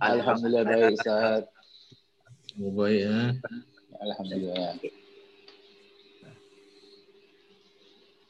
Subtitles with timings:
[0.00, 1.42] Alhamdulillah baik Ustaz.
[2.58, 3.30] Oh, baik eh.
[3.98, 4.72] Alhamdulillah.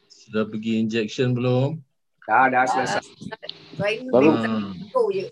[0.09, 1.81] Sudah pergi injection belum?
[2.25, 3.05] Dah, dah selesai.
[4.09, 4.41] Baru-
[5.13, 5.29] je.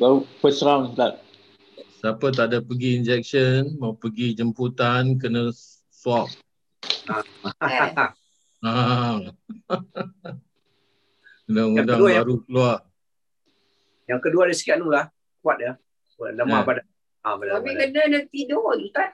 [0.00, 1.20] Baru first round Ustaz.
[2.00, 5.52] Siapa tak ada pergi injection, mau pergi jemputan, kena
[5.92, 6.28] swab.
[8.60, 9.16] Ha.
[11.48, 12.76] Undang-undang kedua yang- baru keluar.
[14.04, 15.08] Yang kedua ada sikit anu lah.
[15.40, 15.72] Kuat dia.
[16.14, 16.66] Kuat lemah Ya.
[16.66, 16.86] badan.
[17.20, 17.88] Ah, badan, Tapi badan.
[17.90, 19.10] kena nak tidur lagi tak?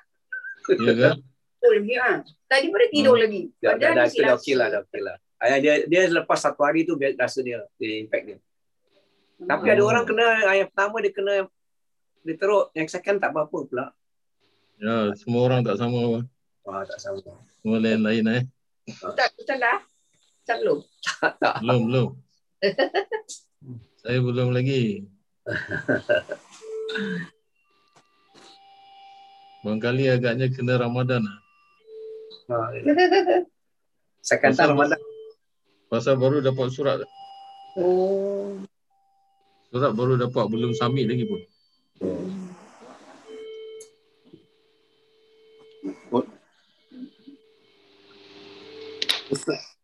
[0.69, 1.11] Ya ke?
[1.57, 2.11] Betul lagi ha.
[2.47, 3.43] Tadi pada tidur lagi.
[3.57, 4.37] Dah, dah, Badan dah, dah rasa.
[4.37, 5.17] okey lah, dah okey lah.
[5.37, 8.39] Ah, dia, dia lepas satu hari tu dia rasa dia, dia impact dia.
[9.39, 9.91] Tapi ada Oh.
[9.91, 11.35] orang kena, ah, yang pertama dia kena,
[12.23, 13.87] dia teruk, yang second tak apa-apa pula.
[14.77, 16.25] Ya, semua orang tak sama.
[16.63, 17.21] Wah, tak sama.
[17.57, 18.43] Semua lain-lain eh.
[18.89, 19.79] Ustaz, Ustaz dah?
[20.41, 20.79] Ustaz belum?
[21.03, 21.55] Tak, tak.
[21.61, 22.09] Belum, belum.
[24.01, 25.05] Saya belum lagi.
[29.63, 31.39] Barangkali agaknya kena Ramadan lah.
[32.47, 32.71] Ah,
[34.23, 34.99] second time Ramadan.
[35.87, 36.99] Pasal baru dapat surat.
[37.79, 38.59] Oh.
[39.71, 41.43] Surat baru dapat, belum submit lagi pun.
[49.27, 49.76] Bismillahirrahmanirrahim.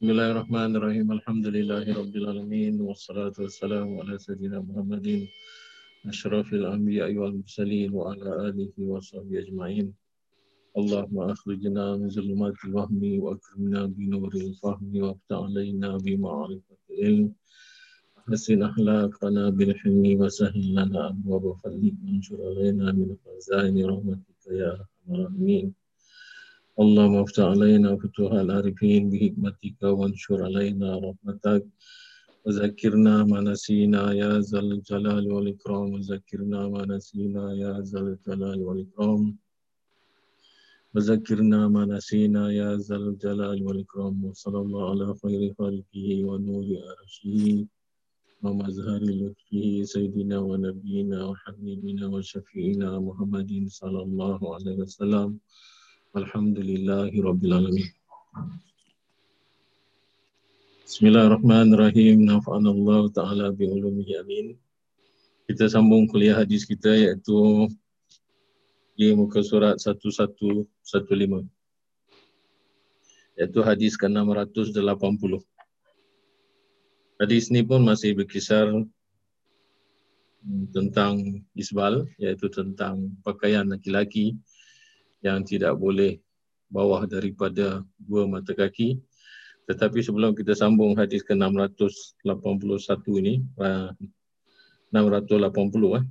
[0.00, 5.26] بسم الله الرحمن الرحيم الحمد لله رب العالمين والصلاة والسلام على سيدنا محمد
[6.06, 9.86] أشرف الأنبياء والمرسلين وعلى آله وصحبه أجمعين
[10.78, 17.32] اللهم أخرجنا من ظلمات الوهم وأكرمنا بنور الفهم وافتح علينا بمعرفة العلم
[18.28, 25.87] حسن أخلاقنا بالحلم وسهل لنا أبواب فضلك وانشر علينا من خزائن رحمتك يا أرحم الراحمين
[26.82, 31.64] اللهم افتح علينا فتوح العارفين بحكمتك وانشر علينا رحمتك.
[32.44, 35.86] وذكرنا ما نسينا يا ذا الجلال والإكرام.
[35.94, 39.22] وذكرنا ما نسينا يا ذا الجلال والإكرام.
[40.94, 44.24] وذكرنا ما نسينا يا ذا الجلال والإكرام.
[44.24, 47.66] وصلى الله على خير خلقه ونور عرشه
[48.42, 55.30] ومظهر لطفه سيدنا ونبينا وحبيبنا وشفيعنا محمد صلى الله عليه وسلم.
[56.16, 57.84] Alhamdulillahi Rabbil Alamin.
[60.88, 62.24] Bismillahirrahmanirrahim.
[62.24, 64.56] Nafa'anallahu ta'ala bi'ulumihi amin.
[65.44, 67.68] Kita sambung kuliah hadis kita iaitu
[68.96, 70.64] di muka surat 1115.
[73.36, 75.44] Iaitu hadis ke-680.
[77.20, 78.72] Hadis ni pun masih berkisar
[80.40, 84.40] hmm, tentang isbal iaitu tentang pakaian laki-laki
[85.24, 86.18] yang tidak boleh
[86.68, 89.00] bawah daripada dua mata kaki.
[89.68, 93.92] Tetapi sebelum kita sambung hadis ke-681 ini, ah,
[94.88, 96.04] 680 eh.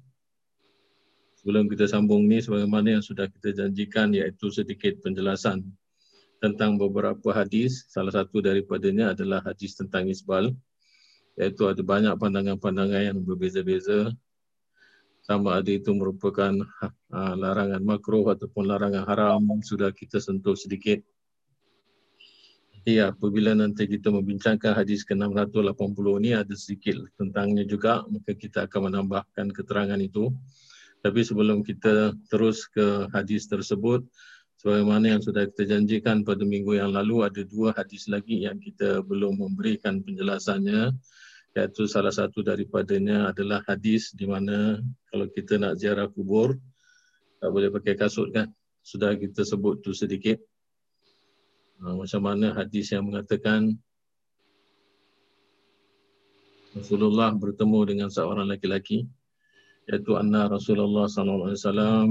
[1.41, 5.65] Sebelum kita sambung ni sebagaimana yang sudah kita janjikan iaitu sedikit penjelasan
[6.37, 7.85] tentang beberapa hadis.
[7.89, 10.53] Salah satu daripadanya adalah hadis tentang isbal
[11.37, 14.13] iaitu ada banyak pandangan-pandangan yang berbeza-beza
[15.27, 16.55] sama ada itu merupakan
[17.11, 21.03] uh, larangan makruh ataupun larangan haram sudah kita sentuh sedikit.
[22.71, 28.87] Jadi apabila nanti kita membincangkan hadis ke-680 ini ada sedikit tentangnya juga maka kita akan
[28.87, 30.31] menambahkan keterangan itu.
[31.03, 34.07] Tapi sebelum kita terus ke hadis tersebut
[34.63, 39.03] sebagaimana yang sudah kita janjikan pada minggu yang lalu ada dua hadis lagi yang kita
[39.03, 40.95] belum memberikan penjelasannya
[41.57, 44.77] iaitu salah satu daripadanya adalah hadis di mana
[45.17, 46.53] kalau kita nak ziarah kubur
[47.41, 48.53] tak boleh pakai kasut kan?
[48.85, 50.37] Sudah kita sebut tu sedikit.
[51.81, 53.73] Ha, macam mana hadis yang mengatakan
[56.77, 59.09] Rasulullah bertemu dengan seorang lelaki
[59.89, 62.09] iaitu anna Rasulullah sallallahu alaihi wasallam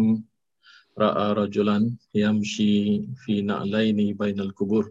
[0.98, 4.90] ra'a rajulan yamshi fi na'laini bainal kubur.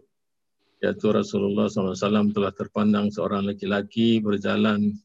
[0.80, 4.96] Iaitu Rasulullah SAW telah terpandang seorang lelaki berjalan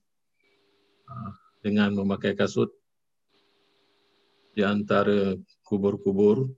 [1.12, 2.81] uh, dengan memakai kasut
[4.56, 6.52] di antara kubur-kubur.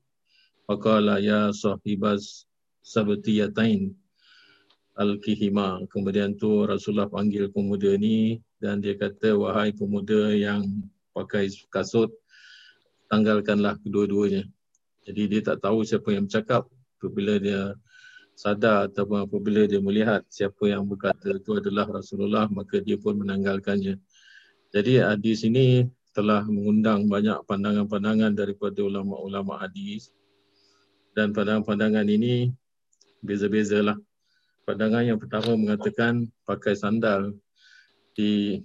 [0.63, 2.47] Faqala ya sahibas
[2.81, 3.91] sabtiyatain
[4.95, 5.83] al-kihima.
[5.91, 10.63] Kemudian tu Rasulullah panggil pemuda ni dan dia kata wahai pemuda yang
[11.11, 12.09] pakai kasut
[13.11, 14.47] tanggalkanlah kedua-duanya.
[15.03, 16.65] Jadi dia tak tahu siapa yang bercakap
[16.97, 17.75] apabila dia
[18.33, 23.99] sadar ataupun apabila dia melihat siapa yang berkata itu adalah Rasulullah maka dia pun menanggalkannya.
[24.73, 30.13] Jadi hadis ini telah mengundang banyak pandangan-pandangan daripada ulama-ulama hadis.
[31.17, 32.53] Dan pandangan-pandangan ini
[33.25, 33.97] beza-bezalah.
[34.63, 37.33] Pandangan yang pertama mengatakan pakai sandal
[38.13, 38.61] di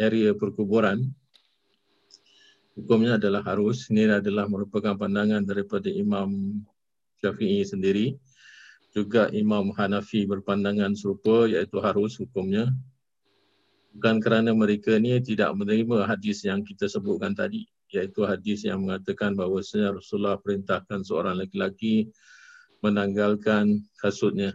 [0.00, 1.04] area perkuburan.
[2.76, 3.88] Hukumnya adalah harus.
[3.92, 6.60] Ini adalah merupakan pandangan daripada Imam
[7.20, 8.16] Syafi'i sendiri.
[8.96, 12.72] Juga Imam Hanafi berpandangan serupa iaitu harus hukumnya
[13.96, 17.64] bukan kerana mereka ni tidak menerima hadis yang kita sebutkan tadi
[17.96, 22.12] iaitu hadis yang mengatakan bahawa Rasulullah perintahkan seorang lelaki
[22.84, 24.52] menanggalkan kasutnya.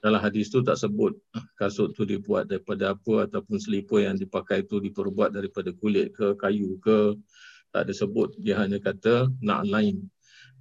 [0.00, 1.16] Dalam hadis tu tak sebut
[1.60, 6.80] kasut tu dibuat daripada apa ataupun selipar yang dipakai tu diperbuat daripada kulit ke kayu
[6.80, 7.16] ke
[7.76, 8.32] tak ada sebut.
[8.40, 10.00] Dia hanya kata nak lain.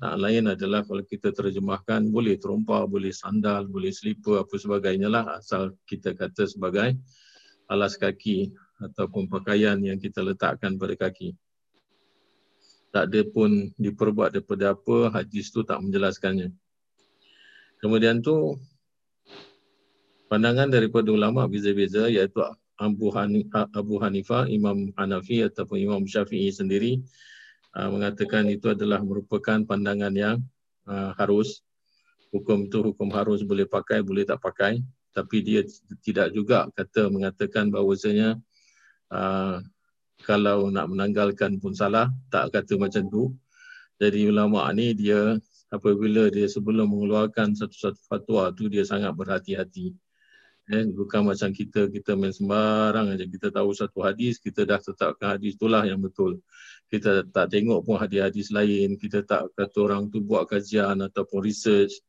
[0.03, 5.39] Nak lain adalah kalau kita terjemahkan boleh terompa boleh sandal boleh selipar apa sebagainya lah
[5.39, 6.99] asal kita kata sebagai
[7.67, 8.51] alas kaki
[8.81, 11.35] ataupun pakaian yang kita letakkan pada kaki.
[12.93, 16.53] Tak ada pun diperbuat daripada apa hadis tu tak menjelaskannya.
[17.81, 18.61] Kemudian tu
[20.29, 22.39] pandangan daripada ulama beza-beza iaitu
[22.77, 27.01] Abu Hanifah, Abu Hanifah, Imam Hanafi ataupun Imam Syafi'i sendiri
[27.77, 30.37] uh, mengatakan itu adalah merupakan pandangan yang
[30.89, 31.61] uh, harus.
[32.33, 34.81] Hukum itu hukum harus boleh pakai boleh tak pakai
[35.13, 35.61] tapi dia
[36.01, 38.41] tidak juga kata mengatakan bahawasanya
[39.13, 39.61] uh,
[40.25, 43.23] kalau nak menanggalkan pun salah tak kata macam tu
[44.01, 45.37] jadi ulama ni dia
[45.69, 49.93] apabila dia sebelum mengeluarkan satu-satu fatwa tu dia sangat berhati-hati
[50.71, 53.27] Eh, bukan macam kita, kita main sembarang aja.
[53.27, 56.39] Kita tahu satu hadis, kita dah tetapkan hadis itulah yang betul.
[56.87, 58.95] Kita tak tengok pun hadis-hadis lain.
[58.95, 61.99] Kita tak kata orang tu buat kajian ataupun research.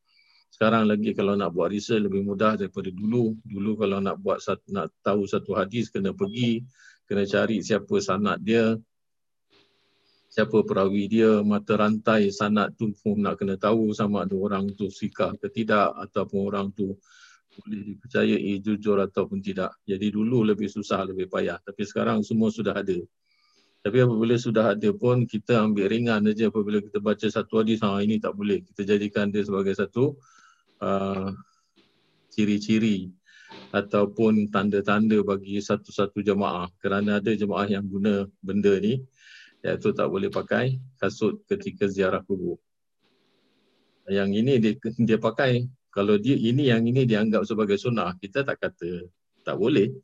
[0.54, 3.34] Sekarang lagi kalau nak buat research lebih mudah daripada dulu.
[3.42, 4.38] Dulu kalau nak buat
[4.70, 6.62] nak tahu satu hadis kena pergi,
[7.10, 8.78] kena cari siapa sanad dia,
[10.30, 14.86] siapa perawi dia, mata rantai sanad tu pun nak kena tahu sama ada orang tu
[14.94, 16.94] sikah ke tidak ataupun orang tu
[17.58, 19.74] boleh dipercayai jujur ataupun tidak.
[19.82, 21.58] Jadi dulu lebih susah, lebih payah.
[21.66, 22.98] Tapi sekarang semua sudah ada.
[23.82, 27.98] Tapi apabila sudah ada pun, kita ambil ringan saja apabila kita baca satu hadis, ha,
[28.00, 28.62] ini tak boleh.
[28.62, 30.14] Kita jadikan dia sebagai satu
[30.84, 31.32] uh,
[32.28, 33.08] ciri-ciri
[33.72, 36.68] ataupun tanda-tanda bagi satu-satu jemaah.
[36.82, 39.00] Kerana ada jemaah yang guna benda ni,
[39.64, 42.60] iaitu tak boleh pakai kasut ketika ziarah kubur.
[44.04, 48.60] Yang ini dia, dia pakai kalau dia ini yang ini dianggap sebagai sunnah, kita tak
[48.60, 49.08] kata
[49.46, 49.94] tak boleh.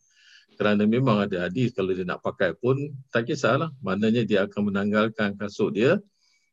[0.55, 2.77] Kerana memang ada hadis kalau dia nak pakai pun
[3.09, 3.73] tak kisahlah.
[3.81, 5.97] Maknanya dia akan menanggalkan kasut dia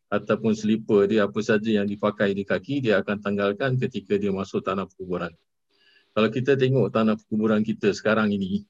[0.08, 4.64] ataupun selipar dia apa saja yang dipakai di kaki dia akan tanggalkan ketika dia masuk
[4.64, 5.36] tanah perkuburan.
[6.16, 8.64] Kalau kita tengok tanah perkuburan kita sekarang ini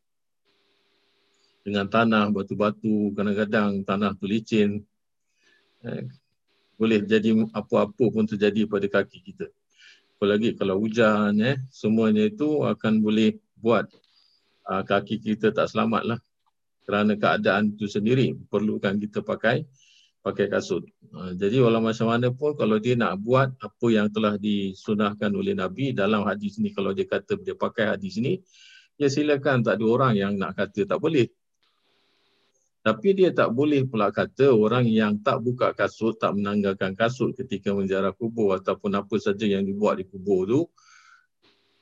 [1.61, 4.81] dengan tanah batu-batu kadang-kadang tanah tu licin
[5.85, 6.09] eh,
[6.77, 9.47] boleh jadi apa-apa pun terjadi pada kaki kita.
[10.17, 13.85] Apalagi kalau hujan eh semuanya itu akan boleh buat
[14.65, 16.19] uh, kaki kita tak selamat lah
[16.89, 19.67] kerana keadaan itu sendiri perlukan kita pakai
[20.25, 20.83] pakai kasut.
[21.13, 25.55] Uh, jadi walau macam mana pun kalau dia nak buat apa yang telah disunahkan oleh
[25.55, 28.43] Nabi dalam hadis ni kalau dia kata dia pakai hadis ni
[28.97, 31.29] ya silakan tak ada orang yang nak kata tak boleh.
[32.87, 37.75] Tapi dia tak boleh pula kata orang yang tak buka kasut, tak menanggalkan kasut ketika
[37.75, 40.71] menziarah kubur ataupun apa saja yang dibuat di kubur tu,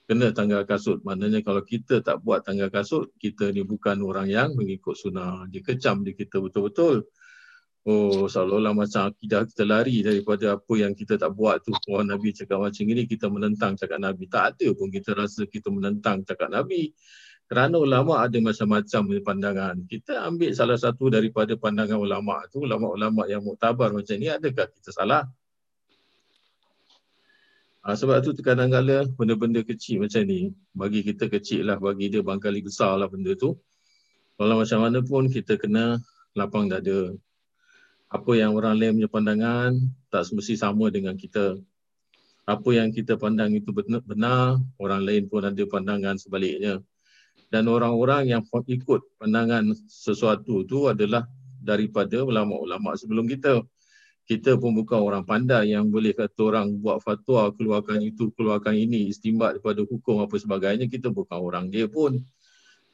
[0.10, 1.06] kena tanggal kasut.
[1.06, 5.46] Maknanya kalau kita tak buat tanggal kasut, kita ni bukan orang yang mengikut sunnah.
[5.46, 7.06] Dia kecam di kita betul-betul.
[7.86, 11.70] Oh, seolah-olah macam akidah kita lari daripada apa yang kita tak buat tu.
[11.94, 14.26] Orang Nabi cakap macam ini, kita menentang cakap Nabi.
[14.26, 16.90] Tak ada pun kita rasa kita menentang cakap Nabi.
[17.46, 19.76] Kerana ulama ada macam-macam pandangan.
[19.86, 24.90] Kita ambil salah satu daripada pandangan ulama tu, ulama-ulama yang muktabar macam ni, adakah kita
[24.90, 25.30] salah?
[27.86, 32.66] Ha, sebab tu kadang-kadang benda-benda kecil macam ni, bagi kita kecil lah, bagi dia bangkali
[32.66, 33.54] besar lah benda tu.
[34.42, 36.02] Kalau macam mana pun kita kena
[36.34, 37.14] lapang dada.
[38.16, 39.72] Apa yang orang lain punya pandangan
[40.08, 41.60] tak semesti sama dengan kita.
[42.48, 46.80] Apa yang kita pandang itu benar, orang lain pun ada pandangan sebaliknya
[47.56, 51.30] dan orang-orang yang ikut pandangan sesuatu itu adalah
[51.62, 53.64] daripada ulama-ulama sebelum kita.
[54.26, 59.14] Kita pun bukan orang pandai yang boleh kata orang buat fatwa keluarkan itu, keluarkan ini,
[59.14, 60.90] istimbat daripada hukum apa sebagainya.
[60.90, 62.18] Kita bukan orang dia pun.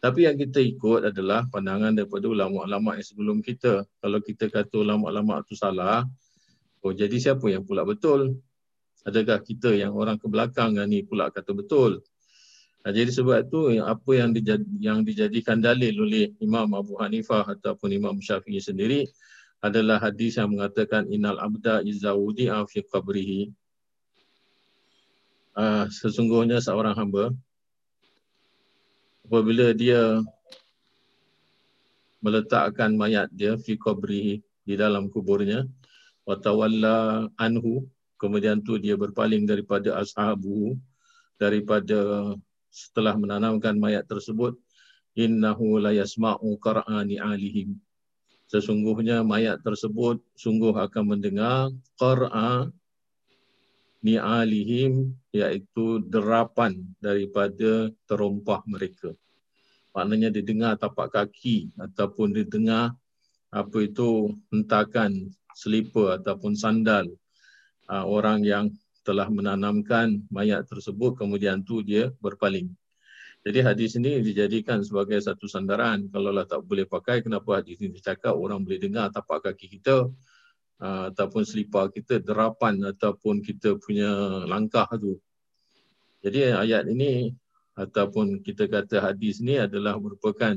[0.01, 3.85] Tapi yang kita ikut adalah pandangan daripada ulama-ulama yang sebelum kita.
[4.01, 6.09] Kalau kita kata ulama-ulama itu salah,
[6.81, 8.41] oh jadi siapa yang pula betul?
[9.05, 12.01] Adakah kita yang orang ke belakang ni pula kata betul?
[12.81, 17.93] Nah, jadi sebab itu apa yang dijad, yang dijadikan dalil oleh Imam Abu Hanifah ataupun
[17.93, 19.05] Imam Syafi'i sendiri
[19.61, 23.53] adalah hadis yang mengatakan innal abda izawudi fi qabrihi.
[25.53, 27.29] Uh, sesungguhnya seorang hamba
[29.31, 30.19] apabila dia
[32.19, 35.63] meletakkan mayat dia fi qabri di dalam kuburnya
[36.27, 37.87] wa tawalla anhu
[38.19, 40.75] kemudian tu dia berpaling daripada ashabu
[41.39, 42.35] daripada
[42.67, 44.59] setelah menanamkan mayat tersebut
[45.15, 47.79] innahu la yasma'u qur'ani alihim
[48.51, 52.67] sesungguhnya mayat tersebut sungguh akan mendengar qur'a
[54.03, 59.15] ni alihim iaitu derapan daripada terompah mereka
[59.91, 62.95] maknanya didengar tapak kaki ataupun didengar
[63.51, 67.11] apa itu hentakan selipar ataupun sandal
[67.91, 68.71] uh, orang yang
[69.03, 72.71] telah menanamkan mayat tersebut kemudian tu dia berpaling
[73.41, 76.05] jadi hadis ini dijadikan sebagai satu sandaran.
[76.13, 80.13] Kalau lah tak boleh pakai, kenapa hadis ini dicakap orang boleh dengar tapak kaki kita
[80.77, 85.17] uh, ataupun selipar kita, derapan ataupun kita punya langkah tu.
[86.21, 87.33] Jadi ayat ini
[87.75, 90.53] ataupun kita kata hadis ni adalah merupakan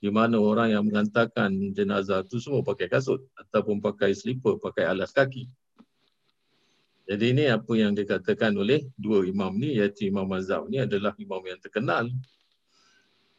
[0.00, 5.12] di mana orang yang mengantarkan jenazah tu semua pakai kasut ataupun pakai selipar, pakai alas
[5.12, 5.48] kaki.
[7.04, 11.40] Jadi ini apa yang dikatakan oleh dua imam ni iaitu Imam Mazhab ni adalah imam
[11.44, 12.08] yang terkenal.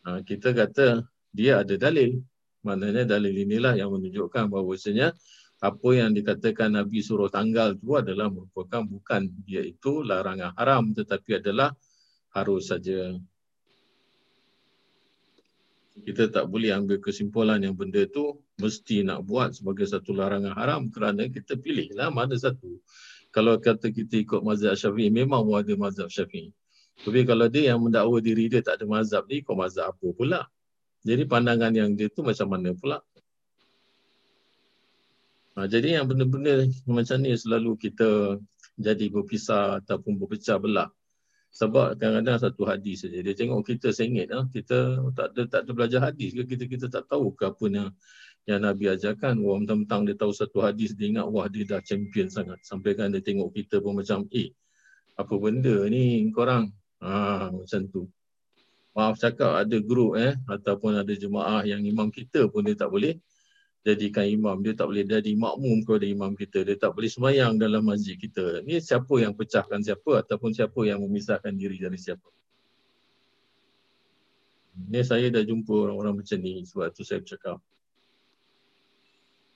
[0.06, 1.02] Ha, kita kata
[1.34, 2.22] dia ada dalil.
[2.62, 5.18] Maknanya dalil inilah yang menunjukkan bahawasanya
[5.66, 11.42] apa yang dikatakan Nabi suruh tanggal tu adalah merupakan bukan dia itu larangan haram tetapi
[11.42, 11.74] adalah
[12.36, 13.16] harus saja.
[15.96, 20.92] Kita tak boleh ambil kesimpulan yang benda tu mesti nak buat sebagai satu larangan haram
[20.92, 22.84] kerana kita pilihlah mana satu
[23.36, 26.56] kalau kata kita ikut mazhab syafi'i, memang ada mazhab syafi'i.
[27.04, 30.48] Tapi kalau dia yang mendakwa diri dia tak ada mazhab ni, ikut mazhab apa pula?
[31.04, 33.04] Jadi pandangan yang dia tu macam mana pula?
[35.60, 38.40] Ha, jadi yang benda-benda macam ni selalu kita
[38.80, 40.88] jadi berpisah ataupun berpecah belah.
[41.56, 43.24] Sebab kadang-kadang satu hadis saja.
[43.24, 44.28] Dia tengok kita sengit.
[44.28, 44.44] Ha?
[44.52, 46.44] Kita tak ada, tak ada belajar hadis ke?
[46.44, 47.90] Kita, kita tak tahu ke apa yang
[48.46, 52.30] yang Nabi ajarkan wah mentang-mentang dia tahu satu hadis dia ingat wah dia dah champion
[52.30, 54.54] sangat sampai kan dia tengok kita pun macam eh
[55.18, 56.70] apa benda ni korang
[57.02, 58.06] ha, macam tu
[58.94, 63.18] maaf cakap ada group eh ataupun ada jemaah yang imam kita pun dia tak boleh
[63.86, 64.58] jadikan imam.
[64.66, 66.66] Dia tak boleh jadi makmum kepada imam kita.
[66.66, 68.66] Dia tak boleh semayang dalam masjid kita.
[68.66, 72.26] Ni siapa yang pecahkan siapa ataupun siapa yang memisahkan diri dari siapa?
[74.90, 77.62] Ni saya dah jumpa orang-orang macam ni sebab tu saya cakap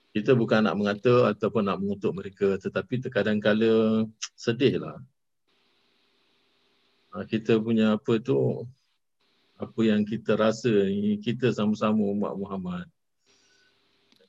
[0.10, 4.06] kita bukan nak mengata ataupun nak mengutuk mereka tetapi terkadang kala
[4.40, 4.98] sedih lah.
[7.10, 8.64] Ha, kita punya apa tu?
[9.60, 12.88] Apa yang kita rasa ni kita sama-sama umat Muhammad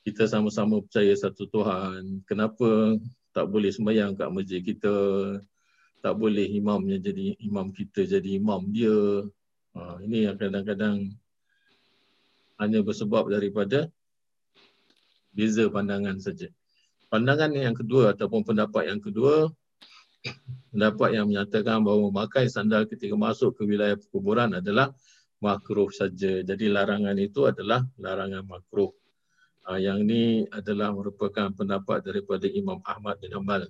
[0.01, 2.97] kita sama-sama percaya satu Tuhan kenapa
[3.31, 4.93] tak boleh sembahyang kat masjid kita
[6.01, 8.97] tak boleh imamnya jadi imam kita jadi imam dia
[9.77, 11.13] ha, ini yang kadang-kadang
[12.61, 13.89] hanya bersebab daripada
[15.33, 16.51] beza pandangan saja.
[17.09, 19.49] Pandangan yang kedua ataupun pendapat yang kedua,
[20.71, 24.93] pendapat yang menyatakan bahawa memakai sandal ketika masuk ke wilayah perkuburan adalah
[25.41, 26.45] makruh saja.
[26.45, 28.93] Jadi larangan itu adalah larangan makruh.
[29.61, 33.69] Uh, yang ini adalah merupakan pendapat daripada Imam Ahmad bin Hanbal.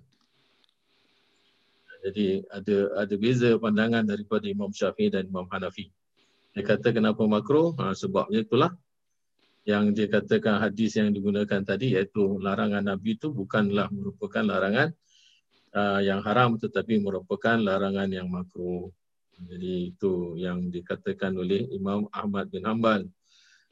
[2.01, 5.93] Jadi ada ada beza pandangan daripada Imam Syafi'i dan Imam Hanafi.
[6.51, 7.77] Dia kata kenapa makruh?
[7.77, 8.71] Ha, sebabnya itulah
[9.61, 14.89] yang dikatakan hadis yang digunakan tadi iaitu larangan Nabi itu bukanlah merupakan larangan
[15.77, 18.89] uh, yang haram tetapi merupakan larangan yang makruh.
[19.41, 23.05] Jadi itu yang dikatakan oleh Imam Ahmad bin Hanbal.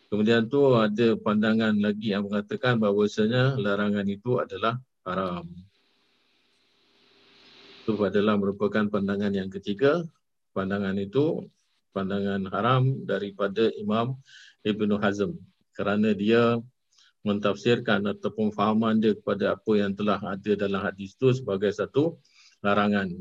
[0.10, 5.46] Kemudian tu ada pandangan lagi yang mengatakan bahawasanya larangan itu adalah haram.
[7.86, 10.02] Itu adalah merupakan pandangan yang ketiga.
[10.58, 11.46] Pandangan itu
[11.94, 14.18] pandangan haram daripada Imam
[14.66, 15.38] Ibn Hazm
[15.78, 16.58] kerana dia
[17.22, 22.18] mentafsirkan ataupun fahaman dia kepada apa yang telah ada dalam hadis itu sebagai satu
[22.66, 23.14] larangan.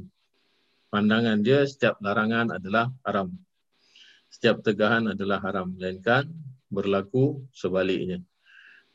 [0.89, 3.29] Pandangan dia setiap larangan adalah haram.
[4.33, 5.69] Setiap tegahan adalah haram.
[5.77, 6.33] Melainkan
[6.69, 8.21] berlaku sebaliknya.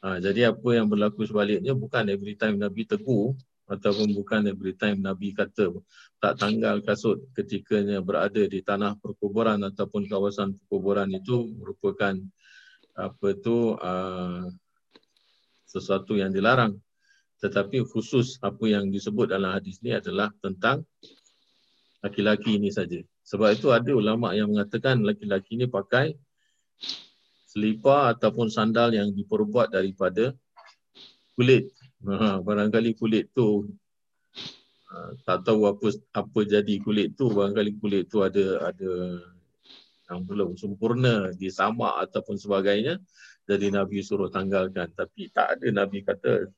[0.04, 3.38] Ha, jadi apa yang berlaku sebaliknya bukan every time Nabi tegur
[3.72, 5.72] ataupun bukan every time Nabi kata.
[6.20, 12.20] Tak tanggal kasut ketikanya berada di tanah perkuburan ataupun kawasan perkuburan itu merupakan
[12.94, 14.46] apa tu uh,
[15.66, 16.78] sesuatu yang dilarang.
[17.42, 20.84] Tetapi khusus apa yang disebut dalam hadis ni adalah tentang
[22.04, 23.00] laki-laki ini saja.
[23.24, 26.12] Sebab itu ada ulama yang mengatakan laki-laki ini pakai
[27.54, 30.34] selipar ataupun sandal yang diperbuat daripada
[31.38, 31.70] kulit.
[32.02, 33.70] Ha, barangkali kulit tu
[34.90, 37.30] uh, tak tahu apa apa jadi kulit tu.
[37.30, 38.92] Barangkali kulit tu ada ada
[40.10, 42.98] yang belum sempurna disamak ataupun sebagainya
[43.46, 44.90] jadi Nabi suruh tanggalkan.
[44.98, 46.50] Tapi tak ada Nabi kata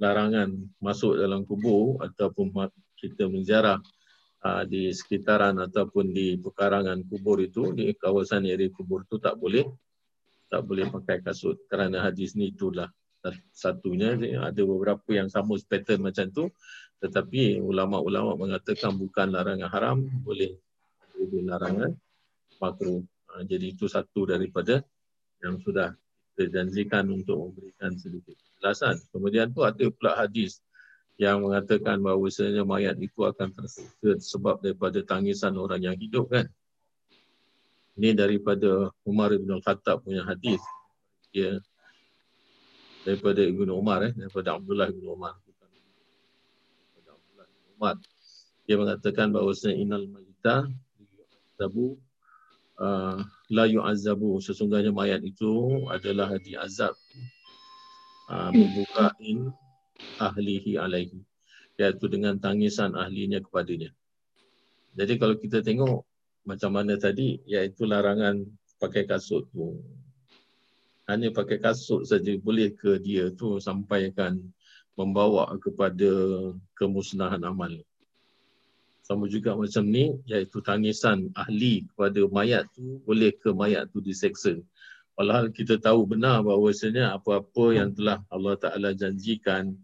[0.00, 0.48] larangan
[0.80, 2.48] masuk dalam kubur ataupun
[2.96, 3.78] kita menziarah
[4.48, 9.66] uh, di sekitaran ataupun di pekarangan kubur itu, di kawasan area kubur itu tak boleh
[10.48, 12.88] tak boleh pakai kasut kerana hadis ni itulah
[13.52, 16.48] satunya ada beberapa yang sama pattern macam tu
[16.98, 20.56] tetapi ulama-ulama mengatakan bukan larangan haram boleh
[21.14, 21.92] jadi larangan
[22.58, 24.80] makruh Ha, jadi itu satu daripada
[25.44, 25.92] yang sudah
[26.32, 28.96] kita janjikan untuk memberikan sedikit penjelasan.
[29.12, 30.64] Kemudian tu ada pula hadis
[31.18, 36.46] yang mengatakan bahawa sebenarnya mayat itu akan tersiksa sebab daripada tangisan orang yang hidup kan.
[37.98, 40.62] Ini daripada Umar bin Khattab punya hadis.
[41.34, 41.58] Dia
[43.02, 47.96] daripada Ibnu Umar eh daripada Abdullah bin Umar bukan daripada Abdullah bin Umar.
[48.70, 50.70] Dia mengatakan bahawa innal mayita
[51.58, 51.98] tabu
[52.78, 53.18] uh,
[53.50, 56.94] la yu'azzabu sesungguhnya mayat itu adalah diazab
[58.30, 59.50] uh, membukain
[60.22, 61.18] ahlihi alaihi
[61.78, 63.90] iaitu dengan tangisan ahlinya kepadanya.
[64.98, 66.07] Jadi kalau kita tengok
[66.48, 68.48] macam mana tadi iaitu larangan
[68.80, 69.76] pakai kasut tu.
[71.04, 74.40] Hanya pakai kasut saja boleh ke dia tu sampaikan
[74.96, 76.08] membawa kepada
[76.72, 77.70] kemusnahan amal.
[79.04, 84.60] Sama juga macam ni, iaitu tangisan ahli kepada mayat tu, boleh ke mayat tu diseksa.
[85.16, 89.74] Walhal kita tahu benar bahawasanya apa-apa yang telah Allah Ta'ala janjikan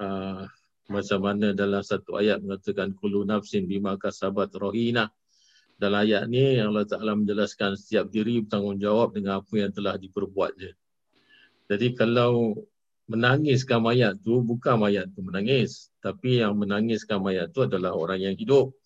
[0.00, 0.48] uh,
[0.88, 5.12] macam mana dalam satu ayat mengatakan kulu nafsin bima kasabat rohina.
[5.80, 10.76] Dalam ayat ni Allah Ta'ala menjelaskan setiap diri bertanggungjawab dengan apa yang telah diperbuat je.
[11.72, 12.52] Jadi kalau
[13.08, 15.88] menangiskan mayat tu bukan mayat tu menangis.
[16.04, 18.76] Tapi yang menangiskan mayat tu adalah orang yang hidup.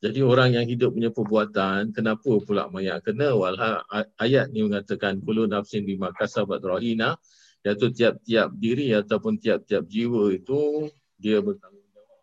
[0.00, 3.36] Jadi orang yang hidup punya perbuatan kenapa pula mayat kena?
[3.36, 3.84] Walha
[4.16, 7.20] ayat ni mengatakan kullu nafsin bima kasabat rahina.
[7.60, 10.88] Iaitu tiap-tiap diri ataupun tiap-tiap jiwa itu
[11.20, 12.16] dia bertanggungjawab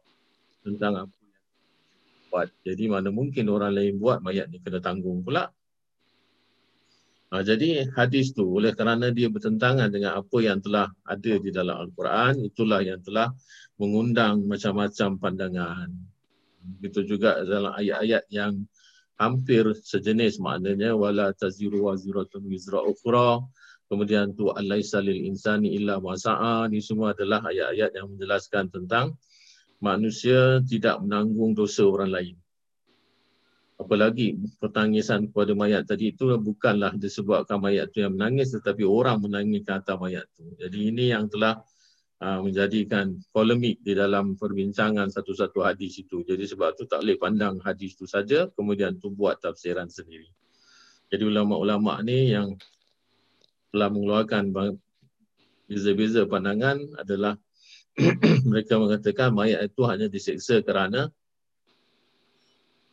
[0.66, 1.17] tentang apa
[2.28, 5.52] buat jadi mana mungkin orang lain buat mayat ni kena tanggung pula.
[7.28, 11.76] Ha, jadi hadis tu oleh kerana dia bertentangan dengan apa yang telah ada di dalam
[11.76, 13.36] Al-Quran, itulah yang telah
[13.76, 15.92] mengundang macam-macam pandangan.
[16.80, 18.64] Begitu juga dalam ayat-ayat yang
[19.20, 23.44] hampir sejenis maknanya wala taziru waziratun wizra ukhra.
[23.92, 29.16] Kemudian tu alaisa lil insani illa ma sa'a ni semua adalah ayat-ayat yang menjelaskan tentang
[29.78, 32.38] manusia tidak menanggung dosa orang lain
[33.78, 39.62] apalagi pertangisan kepada mayat tadi itu bukanlah disebabkan mayat itu yang menangis tetapi orang menangis
[39.62, 40.44] ke atas mayat itu.
[40.58, 41.62] Jadi ini yang telah
[42.18, 46.26] uh, menjadikan polemik di dalam perbincangan satu-satu hadis itu.
[46.26, 50.28] Jadi sebab itu tak boleh pandang hadis itu saja kemudian tu buat tafsiran sendiri.
[51.14, 52.58] Jadi ulama-ulama ni yang
[53.70, 54.52] telah mengeluarkan
[55.70, 57.38] beza-beza pandangan adalah
[58.50, 61.10] mereka mengatakan mayat itu hanya diseksa kerana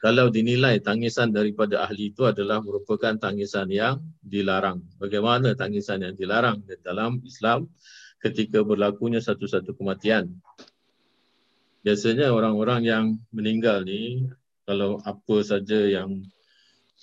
[0.05, 4.85] kalau dinilai tangisan daripada ahli itu adalah merupakan tangisan yang dilarang.
[5.01, 7.73] Bagaimana tangisan yang dilarang di dalam Islam
[8.21, 10.29] ketika berlakunya satu-satu kematian?
[11.81, 14.29] Biasanya orang-orang yang meninggal ni
[14.69, 16.21] kalau apa saja yang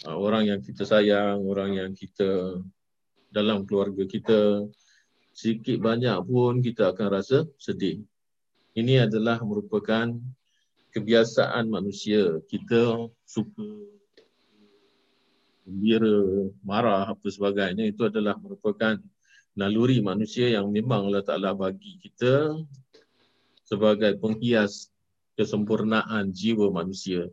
[0.05, 2.61] uh, orang yang kita sayang, orang yang kita
[3.33, 4.69] dalam keluarga kita
[5.31, 8.03] sedikit banyak pun kita akan rasa sedih.
[8.75, 10.15] Ini adalah merupakan
[10.91, 13.67] kebiasaan manusia kita suka
[15.63, 18.99] gembira, marah apa sebagainya itu adalah merupakan
[19.55, 22.59] naluri manusia yang memang Allah Ta'ala bagi kita
[23.63, 24.91] sebagai penghias
[25.39, 27.27] kesempurnaan jiwa manusia.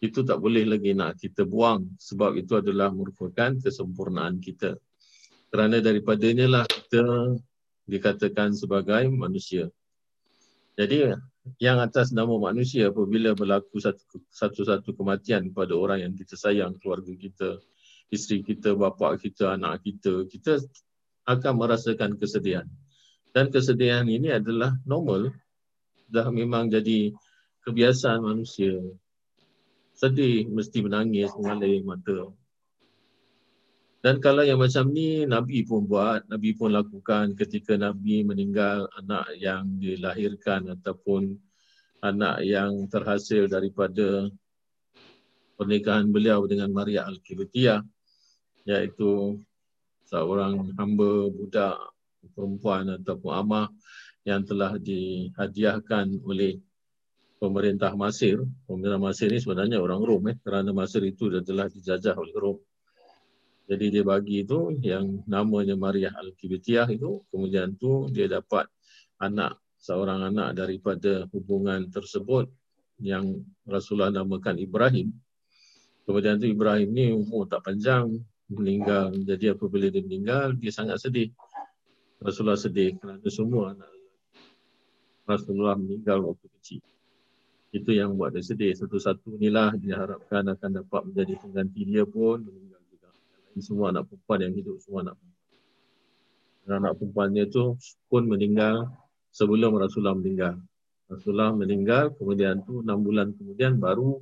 [0.00, 4.76] Itu tak boleh lagi nak kita buang sebab itu adalah merupakan kesempurnaan kita.
[5.54, 7.38] Kerana daripadanya lah kita
[7.86, 9.70] dikatakan sebagai manusia.
[10.74, 11.14] Jadi
[11.62, 17.14] yang atas nama manusia apabila berlaku satu satu kematian kepada orang yang kita sayang, keluarga
[17.14, 17.62] kita,
[18.10, 20.58] isteri kita, bapa kita, anak kita, kita
[21.22, 22.66] akan merasakan kesedihan.
[23.30, 25.30] Dan kesedihan ini adalah normal,
[26.10, 27.14] dah memang jadi
[27.62, 28.74] kebiasaan manusia.
[29.94, 32.34] Sedih, mesti menangis, mengalir mata.
[34.04, 39.32] Dan kalau yang macam ni Nabi pun buat, Nabi pun lakukan ketika Nabi meninggal anak
[39.40, 41.32] yang dilahirkan ataupun
[42.04, 44.28] anak yang terhasil daripada
[45.56, 47.80] pernikahan beliau dengan Maria Al-Kibtiyah
[48.68, 49.40] iaitu
[50.04, 51.80] seorang hamba budak
[52.36, 53.72] perempuan ataupun amah
[54.28, 56.60] yang telah dihadiahkan oleh
[57.40, 58.44] pemerintah Mesir.
[58.68, 62.60] Pemerintah Mesir ini sebenarnya orang Rom eh kerana Mesir itu adalah dijajah oleh Rom.
[63.64, 67.24] Jadi dia bagi itu yang namanya Maria Al-Kibitiyah itu.
[67.32, 68.68] Kemudian tu dia dapat
[69.20, 72.52] anak, seorang anak daripada hubungan tersebut
[73.00, 75.16] yang Rasulullah namakan Ibrahim.
[76.04, 78.20] Kemudian tu Ibrahim ni umur tak panjang,
[78.52, 79.16] meninggal.
[79.24, 81.32] Jadi apabila dia meninggal, dia sangat sedih.
[82.20, 83.94] Rasulullah sedih kerana semua anak
[85.24, 86.84] Rasulullah meninggal waktu kecil.
[87.74, 88.76] Itu yang buat dia sedih.
[88.76, 92.73] Satu-satu inilah diharapkan akan dapat menjadi pengganti dia pun meninggal
[93.54, 93.62] juga.
[93.62, 95.42] Semua anak perempuan yang hidup, semua anak perempuan.
[96.64, 97.64] Dan anak perempuannya tu
[98.08, 98.88] pun meninggal
[99.30, 100.54] sebelum Rasulullah meninggal.
[101.06, 104.18] Rasulullah meninggal, kemudian tu enam bulan kemudian baru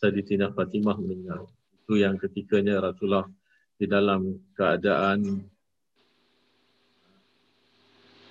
[0.00, 1.46] Sayyidina Fatimah meninggal.
[1.84, 3.28] Itu yang ketikanya Rasulullah
[3.76, 5.44] di dalam keadaan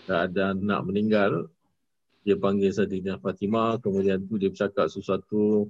[0.03, 1.47] keadaan nak meninggal
[2.23, 5.67] dia panggil Sayyidina Fatimah kemudian tu dia bercakap sesuatu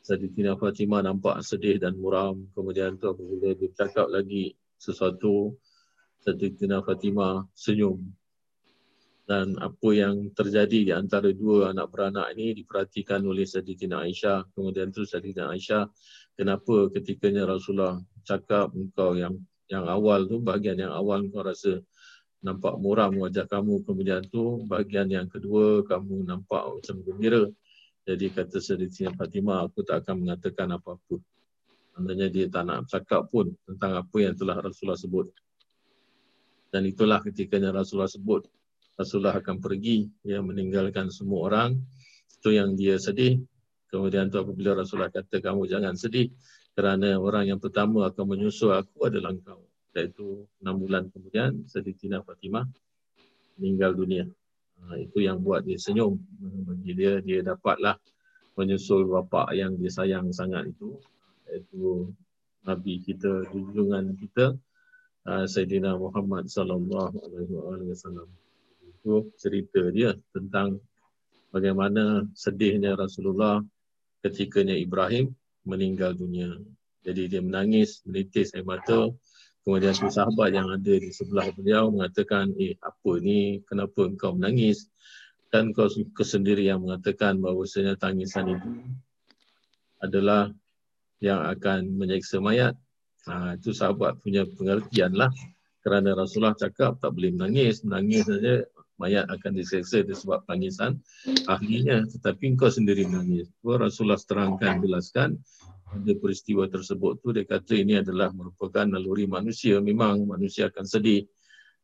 [0.00, 2.48] Sayyidina Fatimah nampak sedih dan muram.
[2.56, 5.52] Kemudian tu apabila dia bercakap lagi sesuatu
[6.24, 8.00] Sayyidina Fatimah senyum.
[9.28, 14.48] Dan apa yang terjadi di antara dua anak beranak ini diperhatikan oleh Sayyidina Aisyah.
[14.56, 15.86] Kemudian tu Sayyidina Aisyah
[16.34, 19.38] kenapa ketikanya Rasulullah cakap engkau yang
[19.70, 21.78] yang awal tu bahagian yang awal kau rasa
[22.42, 23.86] nampak muram wajah kamu.
[23.86, 27.46] Kemudian tu bahagian yang kedua kamu nampak macam gembira
[28.08, 31.20] jadi kata Sayyidina Fatimah aku tak akan mengatakan apa-apa.
[32.00, 35.28] Andainya dia tak nak cakap pun tentang apa yang telah Rasulullah sebut.
[36.70, 38.46] Dan itulah ketikanya Rasulullah sebut.
[38.96, 41.76] Rasulullah akan pergi ya meninggalkan semua orang.
[42.40, 43.42] Itu yang dia sedih.
[43.90, 46.30] Kemudian tu apabila Rasulullah kata kamu jangan sedih
[46.78, 49.66] kerana orang yang pertama akan menyusul aku adalah engkau.
[49.92, 52.64] Iaitu enam bulan kemudian Sayyidina Fatimah
[53.58, 54.24] meninggal dunia.
[54.80, 56.16] Ha, itu yang buat dia senyum.
[56.66, 57.96] Bagi dia, dia dapatlah
[58.56, 60.96] menyusul bapa yang dia sayang sangat itu.
[61.50, 62.12] Iaitu
[62.64, 64.56] Nabi kita, junjungan kita,
[65.26, 68.28] uh, Sayyidina Muhammad sallallahu alaihi wasallam.
[68.84, 70.80] Itu cerita dia tentang
[71.50, 73.64] bagaimana sedihnya Rasulullah
[74.20, 75.32] ketikanya Ibrahim
[75.64, 76.56] meninggal dunia.
[77.00, 79.08] Jadi dia menangis, menitis air mata,
[79.60, 84.88] Kemudian sahabat yang ada di sebelah beliau mengatakan, eh apa ni, kenapa engkau menangis?
[85.52, 88.70] Dan kau kesendiri yang mengatakan bahawasanya tangisan itu
[90.00, 90.48] adalah
[91.20, 92.72] yang akan menyeksa mayat.
[93.28, 95.28] Ha, itu sahabat punya pengertian lah.
[95.84, 97.84] Kerana Rasulullah cakap tak boleh menangis.
[97.84, 98.64] Menangis saja
[98.96, 100.96] mayat akan diseksa disebab tangisan
[101.44, 102.08] ahlinya.
[102.08, 103.52] Tetapi engkau sendiri menangis.
[103.60, 105.36] Rasulullah terangkan, jelaskan
[105.90, 109.82] pada peristiwa tersebut tu dia kata ini adalah merupakan naluri manusia.
[109.82, 111.26] Memang manusia akan sedih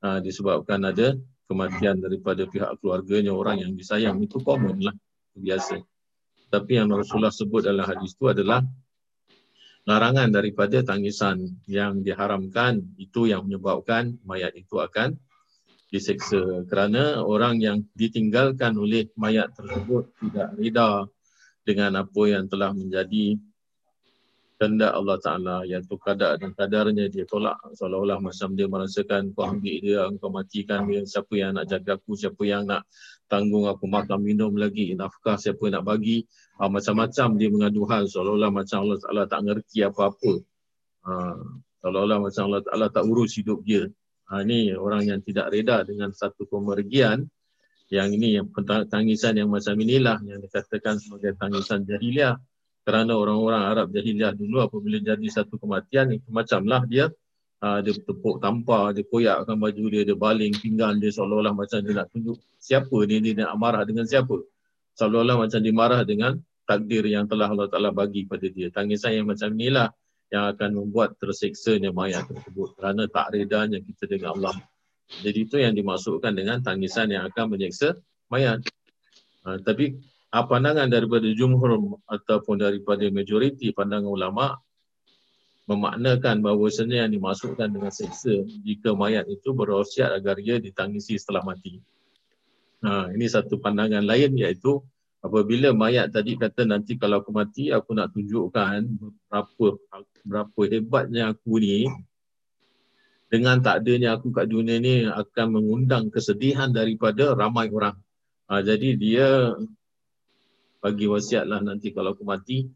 [0.06, 1.18] uh, disebabkan ada
[1.50, 4.22] kematian daripada pihak keluarganya orang yang disayang.
[4.22, 4.94] Itu common lah
[5.34, 5.82] biasa.
[6.46, 8.62] Tapi yang Rasulullah sebut dalam hadis itu adalah
[9.86, 15.18] larangan daripada tangisan yang diharamkan itu yang menyebabkan mayat itu akan
[15.90, 16.66] diseksa.
[16.70, 21.06] Kerana orang yang ditinggalkan oleh mayat tersebut tidak reda
[21.66, 23.38] dengan apa yang telah menjadi
[24.56, 27.60] kehendak Allah Ta'ala yang tu kadar dan kadarnya dia tolak.
[27.76, 31.04] Seolah-olah macam dia merasakan kau ambil dia, kau matikan dia.
[31.04, 32.88] Siapa yang nak jaga aku, siapa yang nak
[33.28, 33.84] tanggung aku?
[33.84, 34.96] Makan minum lagi.
[34.96, 36.24] Nafkah siapa nak bagi?
[36.56, 38.08] Ha, macam-macam dia mengadu hal.
[38.08, 40.32] Seolah-olah macam Allah Ta'ala tak ngerti apa-apa.
[41.04, 41.12] Ha,
[41.84, 43.84] seolah-olah macam Allah Ta'ala tak urus hidup dia.
[44.26, 47.28] Ini orang yang tidak reda dengan satu pemergian.
[47.86, 48.50] Yang ini yang
[48.90, 52.34] tangisan yang macam inilah yang dikatakan sebagai tangisan jahiliah
[52.86, 57.10] kerana orang-orang Arab jahiliah dulu apabila jadi satu kematian ni macamlah dia
[57.58, 61.92] uh, dia tepuk tampar dia koyakkan baju dia dia baling pinggan dia seolah-olah macam dia
[61.98, 64.38] nak tunjuk siapa ni dia nak marah dengan siapa.
[64.96, 68.72] Seolah-olah macam dia marah dengan takdir yang telah Allah Taala bagi pada dia.
[68.72, 69.92] Tangisan yang macam inilah
[70.30, 72.74] yang akan membuat terseksanya mayat tersebut.
[72.74, 74.56] Kerana tak redanya kita dengan Allah.
[75.22, 77.94] Jadi itu yang dimasukkan dengan tangisan yang akan menyeksa
[78.26, 78.66] mayat.
[79.46, 79.94] Uh, tapi
[80.30, 84.46] pandangan daripada jumhur ataupun daripada majoriti pandangan ulama
[85.66, 91.82] memaknakan bahawasanya yang dimasukkan dengan seksa jika mayat itu berwasiat agar ia ditangisi setelah mati.
[92.86, 94.78] Ha, ini satu pandangan lain iaitu
[95.26, 98.86] apabila mayat tadi kata nanti kalau aku mati aku nak tunjukkan
[99.26, 99.66] berapa
[100.22, 101.90] berapa hebatnya aku ni
[103.26, 107.98] dengan tak adanya aku kat dunia ni akan mengundang kesedihan daripada ramai orang.
[108.46, 109.50] Ha, jadi dia
[110.80, 112.68] bagi wasiatlah nanti kalau aku mati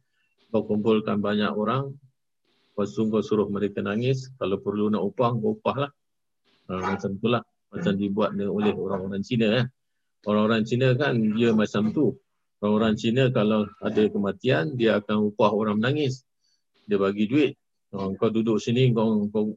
[0.51, 1.95] kau kumpulkan banyak orang
[2.75, 4.33] lepas kau suruh mereka nangis.
[4.41, 5.91] Kalau perlu nak upah kau upah lah
[6.73, 9.67] ha, macam itulah macam dibuat oleh orang-orang Cina eh.
[10.27, 12.17] orang-orang Cina kan dia macam tu.
[12.61, 16.25] Orang-orang Cina kalau ada kematian dia akan upah orang menangis
[16.89, 17.53] dia bagi duit.
[17.93, 19.55] Oh, kau duduk sini kau kau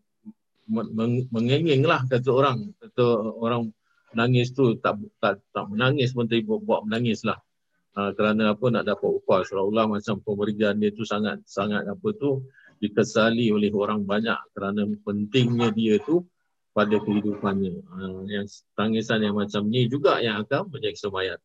[0.67, 2.75] meng- mengengeng lah kata orang.
[2.75, 3.03] Kata
[3.39, 3.71] orang
[4.11, 7.39] menangis tu tak tak tak menangis pun tapi buat, buat menangis lah
[7.97, 12.45] uh, kerana apa nak dapat upah seolah-olah macam pemberian dia tu sangat sangat apa tu
[12.83, 16.25] dikesali oleh orang banyak kerana pentingnya dia tu
[16.73, 21.39] pada kehidupannya uh, yang tangisan yang macam ni juga yang akan menyeksa mayat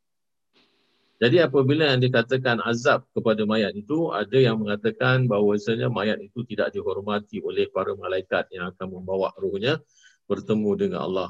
[1.19, 6.71] jadi apabila yang dikatakan azab kepada mayat itu, ada yang mengatakan bahawasanya mayat itu tidak
[6.71, 9.83] dihormati oleh para malaikat yang akan membawa rohnya
[10.31, 11.29] bertemu dengan Allah.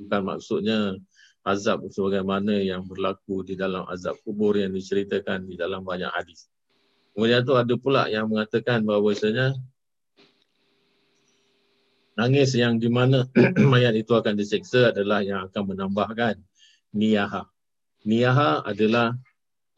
[0.00, 0.96] Bukan maksudnya
[1.42, 6.46] azab sebagaimana yang berlaku di dalam azab kubur yang diceritakan di dalam banyak hadis.
[7.12, 9.58] Kemudian itu ada pula yang mengatakan bahawasanya
[12.16, 13.26] nangis yang di mana
[13.72, 16.40] mayat itu akan diseksa adalah yang akan menambahkan
[16.94, 17.52] niyahah
[18.06, 19.14] niyaha adalah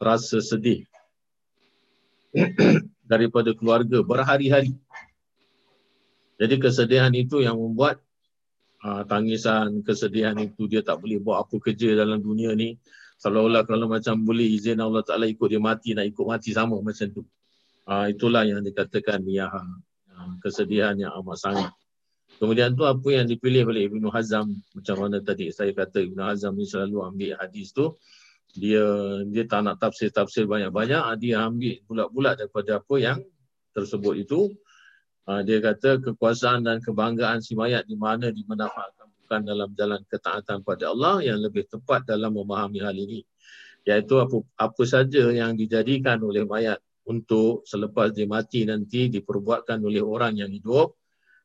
[0.01, 0.85] rasa sedih
[3.11, 4.75] daripada keluarga berhari-hari.
[6.35, 8.03] Jadi kesedihan itu yang membuat
[8.85, 12.77] uh, tangisan, kesedihan itu dia tak boleh buat apa kerja dalam dunia ni.
[13.17, 17.09] Seolah-olah kalau macam boleh izin Allah Ta'ala ikut dia mati, nak ikut mati sama macam
[17.09, 17.25] tu.
[17.89, 19.25] Uh, itulah yang dikatakan.
[19.25, 19.85] Uh,
[20.39, 21.71] kesedihan yang amat sangat.
[22.35, 26.57] Kemudian tu apa yang dipilih oleh Ibn Hazam macam mana tadi saya kata Ibn Hazam
[26.57, 27.95] ni selalu ambil hadis tu
[28.55, 28.83] dia
[29.29, 33.19] dia tak nak tafsir-tafsir banyak-banyak dia ambil bulat-bulat daripada apa yang
[33.71, 34.51] tersebut itu
[35.29, 40.61] ah, dia kata kekuasaan dan kebanggaan si mayat di mana dimanfaatkan bukan dalam jalan ketaatan
[40.61, 43.25] pada Allah yang lebih tepat dalam memahami hal ini.
[43.85, 50.01] Iaitu apa apa saja yang dijadikan oleh mayat untuk selepas dia mati nanti diperbuatkan oleh
[50.01, 50.97] orang yang hidup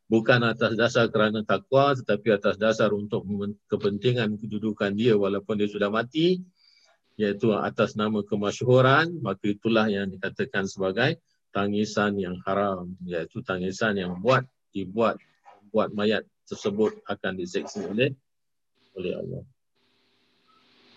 [0.08, 3.22] bukan atas dasar kerana takwa tetapi atas dasar untuk
[3.68, 6.40] kepentingan kedudukan dia walaupun dia sudah mati
[7.20, 14.18] iaitu atas nama kemasyhuran maka itulah yang dikatakan sebagai tangisan yang haram iaitu tangisan yang
[14.22, 15.18] buat dibuat
[15.70, 18.10] buat mayat tersebut akan diseksa oleh
[18.98, 19.42] oleh Allah.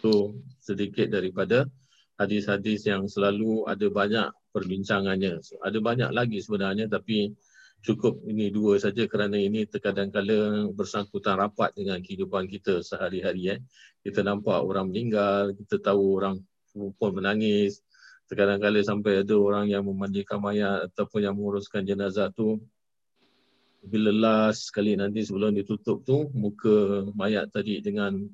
[0.02, 1.70] Itu sedikit daripada
[2.18, 5.42] hadis-hadis yang selalu ada banyak perbincangannya.
[5.42, 7.34] So, ada banyak lagi sebenarnya tapi
[7.84, 13.58] cukup ini dua saja kerana ini terkadang-kala bersangkutan rapat dengan kehidupan kita sehari-hari.
[13.58, 13.60] Eh.
[14.04, 16.36] Kita nampak orang meninggal, kita tahu orang
[16.74, 17.84] pun menangis.
[18.34, 22.58] Terkadang-kala sampai ada orang yang memandikan mayat ataupun yang menguruskan jenazah tu.
[23.86, 28.26] Bila last sekali nanti sebelum ditutup tu, muka mayat tadi dengan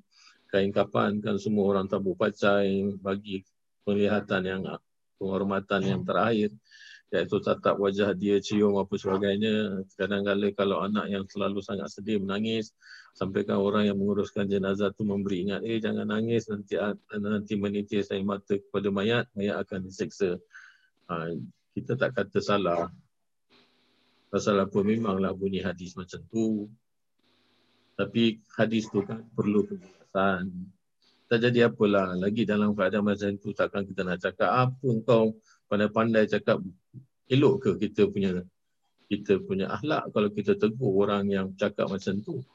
[0.47, 3.43] kain kapan kan semua orang tabur pacai bagi
[3.83, 4.61] penglihatan yang
[5.19, 6.55] penghormatan yang terakhir
[7.09, 9.81] iaitu tatap wajah dia cium apa sebagainya.
[9.97, 12.69] Kadang-kadang kalau anak yang selalu sangat sedih menangis
[13.17, 16.77] sampaikan orang yang menguruskan jenazah tu memberi ingat eh jangan nangis nanti
[17.17, 20.37] nanti menitis air mata kepada mayat mayat akan diseksa.
[21.09, 21.33] Ha,
[21.73, 22.93] kita tak kata salah.
[24.29, 24.77] Pasal apa?
[24.85, 26.69] Memanglah bunyi hadis macam tu.
[27.97, 30.53] Tapi hadis tu kan perlu penjelasan.
[31.25, 32.13] Tak jadi apalah.
[32.13, 35.33] Lagi dalam keadaan macam tu takkan kita nak cakap apa kau
[35.69, 36.61] pandai-pandai cakap
[37.29, 38.41] elok ke kita punya
[39.09, 42.45] kita punya akhlak kalau kita tegur orang yang cakap macam tu.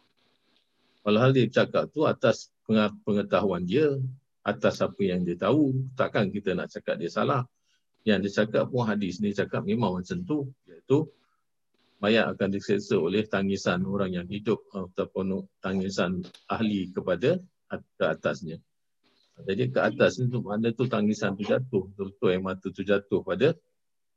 [1.02, 2.54] Walhal dia cakap tu atas
[3.04, 3.90] pengetahuan dia,
[4.46, 7.42] atas apa yang dia tahu, takkan kita nak cakap dia salah.
[8.06, 11.10] Yang dia cakap pun hadis ni cakap memang macam tu, iaitu
[11.98, 17.40] mayat akan diseksa oleh tangisan orang yang hidup ataupun tangisan ahli kepada
[17.98, 18.62] ke atasnya.
[19.42, 23.58] Jadi ke atas itu mana tu tangisan tu jatuh, betul air mata tu jatuh pada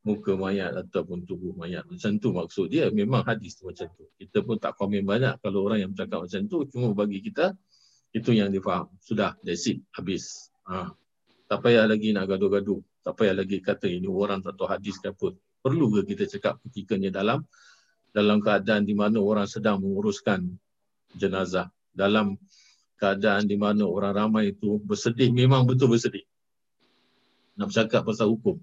[0.07, 1.83] muka mayat ataupun tubuh mayat.
[1.83, 2.87] Macam tu maksud dia.
[2.87, 4.07] Memang hadis tu macam tu.
[4.15, 6.63] Kita pun tak komen banyak kalau orang yang bercakap macam tu.
[6.71, 7.51] Cuma bagi kita,
[8.15, 8.87] itu yang dia faham.
[9.03, 9.83] Sudah, that's it.
[9.91, 10.47] Habis.
[10.71, 10.95] Ha.
[11.51, 12.79] Tak payah lagi nak gaduh-gaduh.
[13.03, 15.35] Tak payah lagi kata ini orang tak tahu hadis ke apa.
[15.59, 17.43] Perlu ke kita cakap ketika ni dalam
[18.15, 20.47] dalam keadaan di mana orang sedang menguruskan
[21.15, 21.67] jenazah.
[21.91, 22.39] Dalam
[22.97, 26.25] keadaan di mana orang ramai itu bersedih, memang betul bersedih.
[27.57, 28.57] Nak bercakap pasal hukum.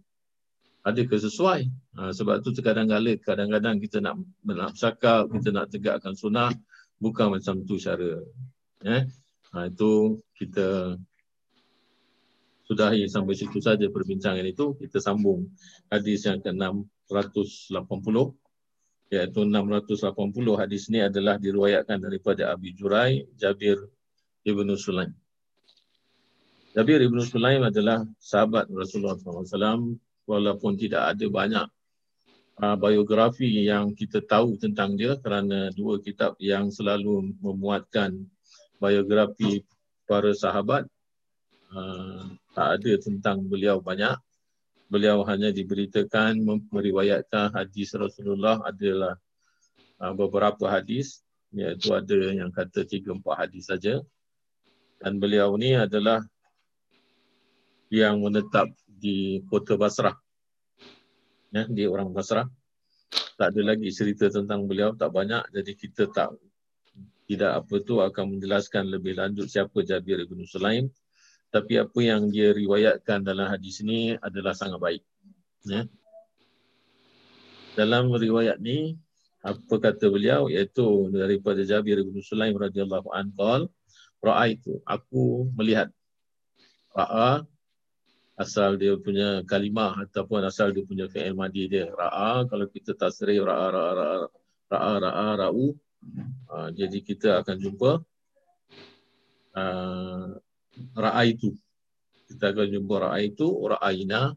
[0.84, 1.60] Adakah sesuai?
[1.96, 6.52] Ha, sebab tu kadang-kadang kadang-kadang kita nak bercakap, kita nak tegakkan sunnah,
[7.00, 8.20] bukan macam tu cara.
[8.84, 9.08] Eh?
[9.56, 11.00] Ha, itu kita
[12.68, 14.76] sudahi sampai situ saja perbincangan itu.
[14.76, 15.48] Kita sambung
[15.88, 18.16] hadis yang ke-680
[19.14, 23.78] iaitu 680 hadis ini adalah diriwayatkan daripada Abi Jurai, Jabir
[24.44, 25.16] Ibn Sulaim.
[26.74, 29.94] Jabir Ibn Sulaim adalah sahabat Rasulullah SAW
[30.24, 31.66] walaupun tidak ada banyak
[32.60, 38.22] uh, biografi yang kita tahu tentang dia kerana dua kitab yang selalu memuatkan
[38.78, 39.64] biografi
[40.04, 40.86] para sahabat
[41.72, 42.22] uh,
[42.54, 44.14] tak ada tentang beliau banyak.
[44.84, 46.38] Beliau hanya diberitakan
[46.70, 49.16] meriwayatkan hadis Rasulullah adalah
[49.98, 53.98] uh, beberapa hadis iaitu ada yang kata tiga empat hadis saja.
[55.02, 56.22] Dan beliau ni adalah
[57.92, 60.14] yang menetap di kota Basrah.
[61.54, 62.46] Ya dia orang Basrah.
[63.34, 65.42] Tak ada lagi cerita tentang beliau tak banyak.
[65.50, 66.34] Jadi kita tak
[67.24, 70.92] tidak apa tu akan menjelaskan lebih lanjut siapa Jabir bin Sulaim.
[71.50, 75.02] Tapi apa yang dia riwayatkan dalam hadis ini adalah sangat baik.
[75.66, 75.86] Ya.
[77.78, 78.98] Dalam riwayat ni
[79.44, 80.50] apa kata beliau?
[80.50, 83.70] Iaitu daripada Jabir bin Sulaim radhiyallahu anhu
[84.24, 85.92] raaitu aku melihat
[86.96, 87.44] ra'a
[88.34, 91.86] asal dia punya kalimah ataupun asal dia punya fi'il madi dia.
[91.86, 94.16] Ra'a kalau kita tasrif ra'a ra'a ra'a
[94.74, 95.66] ra'a ra'a ra'u
[96.50, 97.90] uh, jadi kita akan jumpa
[99.54, 100.26] uh,
[100.98, 101.54] ra'a itu
[102.26, 104.34] kita akan jumpa ra'a itu ra'aina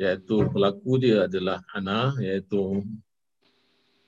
[0.00, 2.80] iaitu pelaku dia adalah ana iaitu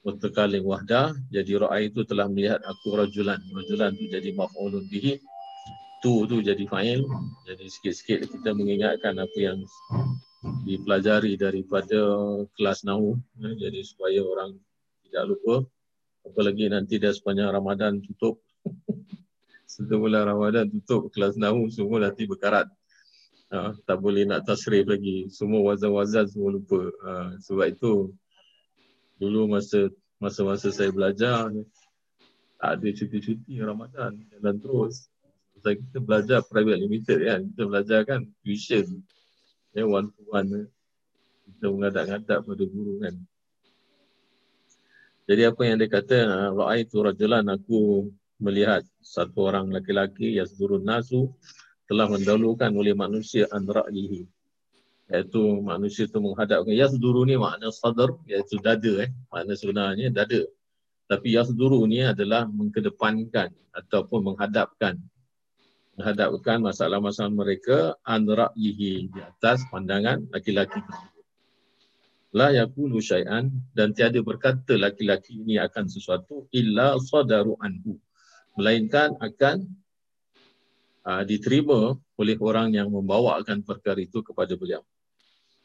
[0.01, 3.37] mutakalim wahdah jadi ra'a itu telah melihat aku rajulan.
[3.37, 5.21] Rajulan itu jadi maf'ulun bihi
[6.01, 7.05] tu tu jadi fa'il
[7.45, 9.61] jadi sikit-sikit kita mengingatkan apa yang
[10.65, 12.01] dipelajari daripada
[12.57, 14.57] kelas nau ya, jadi supaya orang
[15.05, 15.55] tidak lupa.
[16.25, 18.41] Apalagi nanti dah sepanjang Ramadan tutup.
[19.71, 22.69] Setelah Ramadan tutup kelas nau semua nanti berkarat
[23.53, 25.29] ha, tak boleh nak tasrif lagi.
[25.29, 26.89] Semua wazan-wazan semua lupa.
[27.05, 28.15] Ha, sebab itu
[29.21, 31.53] dulu masa masa-masa saya belajar
[32.61, 34.21] tak ada cuti-cuti Ramadan.
[34.33, 35.09] Jalan terus
[35.61, 39.05] Pasal kita belajar private limited kan kita belajar kan tuition.
[39.77, 40.73] Ya one to one.
[41.45, 43.13] Kita mengadap-ngadap pada guru kan.
[45.29, 46.17] Jadi apa yang dia kata
[46.57, 48.09] ra'aitu rajulan aku
[48.41, 51.29] melihat satu orang laki-laki yasdurun nasu
[51.85, 54.25] telah mendahulukan oleh manusia an ra'yihi.
[55.13, 56.73] Iaitu manusia itu menghadapkan.
[56.73, 59.13] Yasduru ni makna sadar iaitu dada eh.
[59.29, 60.41] Makna sebenarnya dada.
[61.05, 64.97] Tapi yasduru ni adalah mengkedepankan ataupun menghadapkan
[66.01, 70.81] menghadapkan masalah-masalah mereka an ra'yihi di atas pandangan laki-laki
[72.33, 78.01] la yakulu syai'an dan tiada berkata laki-laki ini akan sesuatu illa sadaru anhu
[78.57, 79.69] melainkan akan
[81.05, 84.81] uh, diterima oleh orang yang membawakan perkara itu kepada beliau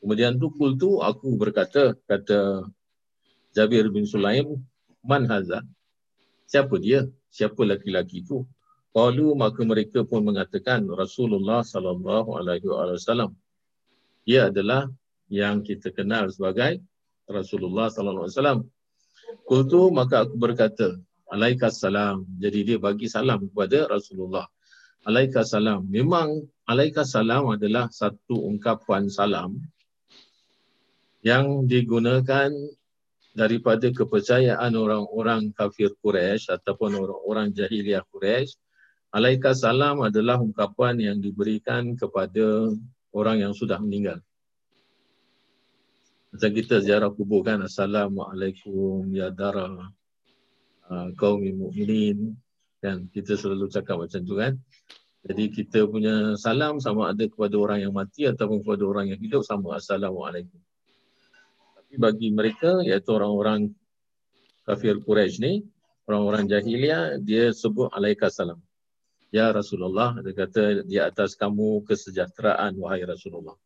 [0.05, 2.69] Kemudian tu kul tu aku berkata kata
[3.57, 4.61] Jabir bin Sulaim
[5.01, 5.65] man haza?
[6.45, 7.09] Siapa dia?
[7.33, 8.45] Siapa laki-laki itu?
[8.95, 13.35] Qalu maka mereka pun mengatakan Rasulullah sallallahu alaihi wasallam.
[14.23, 14.87] Dia adalah
[15.27, 16.79] yang kita kenal sebagai
[17.27, 18.61] Rasulullah sallallahu alaihi wasallam.
[19.43, 20.95] Qul tu maka aku berkata
[21.27, 22.23] alaikas salam.
[22.39, 24.47] Jadi dia bagi salam kepada Rasulullah.
[25.03, 25.83] Alaikas salam.
[25.91, 29.59] Memang alaikas salam adalah satu ungkapan salam
[31.19, 32.47] yang digunakan
[33.35, 38.55] daripada kepercayaan orang-orang kafir Quraisy ataupun orang-orang jahiliah Quraisy
[39.15, 42.67] alaika salam adalah ungkapan yang diberikan kepada
[43.15, 44.19] orang yang sudah meninggal.
[46.35, 49.71] Macam kita ziarah kubur kan assalamualaikum ya dara
[50.91, 52.35] uh, kaum mukminin
[52.83, 53.07] kan?
[53.07, 54.59] Kita selalu cakap macam tu kan?
[55.25, 59.47] Jadi kita punya salam sama ada kepada orang yang mati ataupun kepada orang yang hidup
[59.47, 60.59] sama assalamualaikum.
[61.95, 63.71] Bagi mereka iaitu orang-orang
[64.67, 65.53] kafir Quraisy ni
[66.03, 68.59] orang-orang jahiliah dia sebut alaika salam
[69.35, 73.59] ya Rasulullah dia kata di atas kamu kesejahteraan wahai Rasulullah.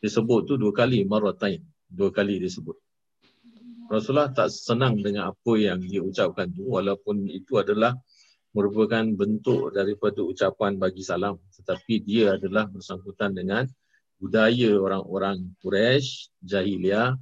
[0.00, 1.60] Disebut tu dua kali maratain
[1.92, 2.72] dua kali disebut.
[3.92, 7.92] Rasulullah tak senang dengan apa yang dia ucapkan tu walaupun itu adalah
[8.56, 11.36] merupakan bentuk daripada ucapan bagi salam.
[11.52, 13.68] Tetapi dia adalah bersangkutan dengan
[14.16, 17.12] budaya orang-orang Quraisy jahiliah.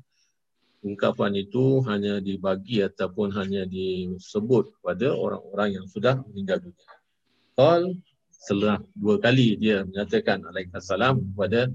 [0.87, 7.02] Ungkapan itu hanya dibagi ataupun hanya disebut kepada orang-orang yang sudah meninggal dunia.
[7.53, 7.97] Qal
[8.33, 11.71] setelah dua kali dia menyatakan alaikassalam kepada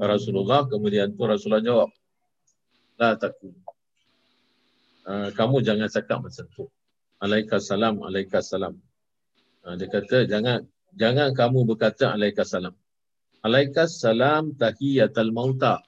[0.00, 1.90] Rasulullah kemudian tu Rasulullah jawab
[3.00, 3.56] la takun.
[5.08, 6.64] Uh, kamu jangan cakap macam tu.
[7.20, 8.74] Alaikassalam alaikassalam.
[9.64, 12.76] Uh, dia kata jangan jangan kamu berkata alaikassalam.
[13.40, 15.80] Alaikassalam tahiyatul mauta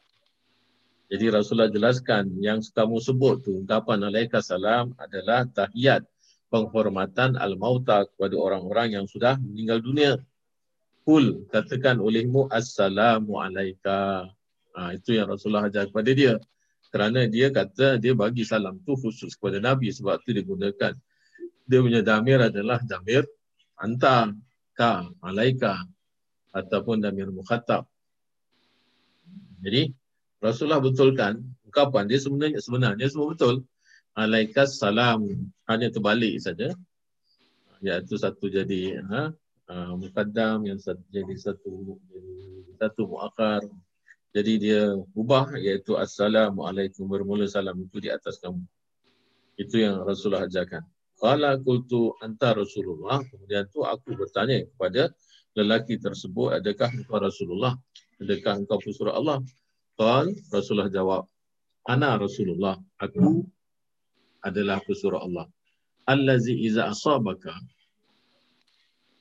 [1.12, 6.08] jadi Rasulullah jelaskan yang kamu sebut tu ungkapan alaika salam adalah tahiyat
[6.52, 10.20] penghormatan al-mauta kepada orang-orang yang sudah meninggal dunia.
[11.08, 14.28] Kul katakan olehmu assalamu alaika.
[14.76, 16.36] Ha, itu yang Rasulullah ajar kepada dia.
[16.92, 20.92] Kerana dia kata dia bagi salam tu khusus kepada Nabi sebab tu dia gunakan.
[21.64, 23.24] Dia punya damir adalah damir
[23.80, 24.28] anta
[24.76, 25.80] ka alaika
[26.52, 27.88] ataupun damir mukhatab.
[29.64, 29.88] Jadi
[30.38, 33.64] Rasulullah betulkan ungkapan dia sebenarnya sebenarnya semua betul.
[34.12, 35.24] Alaikas salam
[35.64, 36.72] hanya terbalik saja.
[37.82, 39.32] Iaitu satu jadi ha,
[39.72, 41.96] uh, mukaddam yang satu jadi satu
[42.76, 43.64] satu muakhar.
[44.32, 48.64] Jadi dia ubah iaitu assalamualaikum bermula salam itu di atas kamu.
[49.60, 50.84] Itu yang Rasulullah ajarkan.
[51.20, 53.20] Qala qultu anta Rasulullah.
[53.22, 55.12] Kemudian tu aku bertanya kepada
[55.56, 57.76] lelaki tersebut, adakah engkau Rasulullah?
[58.20, 59.38] Adakah engkau pesuruh Allah?
[59.98, 61.28] Qal Rasulullah jawab,
[61.84, 62.80] ana Rasulullah.
[62.96, 63.44] Aku
[64.42, 65.46] adalah pesuruh Allah.
[66.02, 67.54] Allazi iza asabaka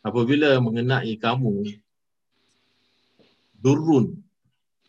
[0.02, 1.70] apabila mengenai kamu
[3.62, 4.18] durrun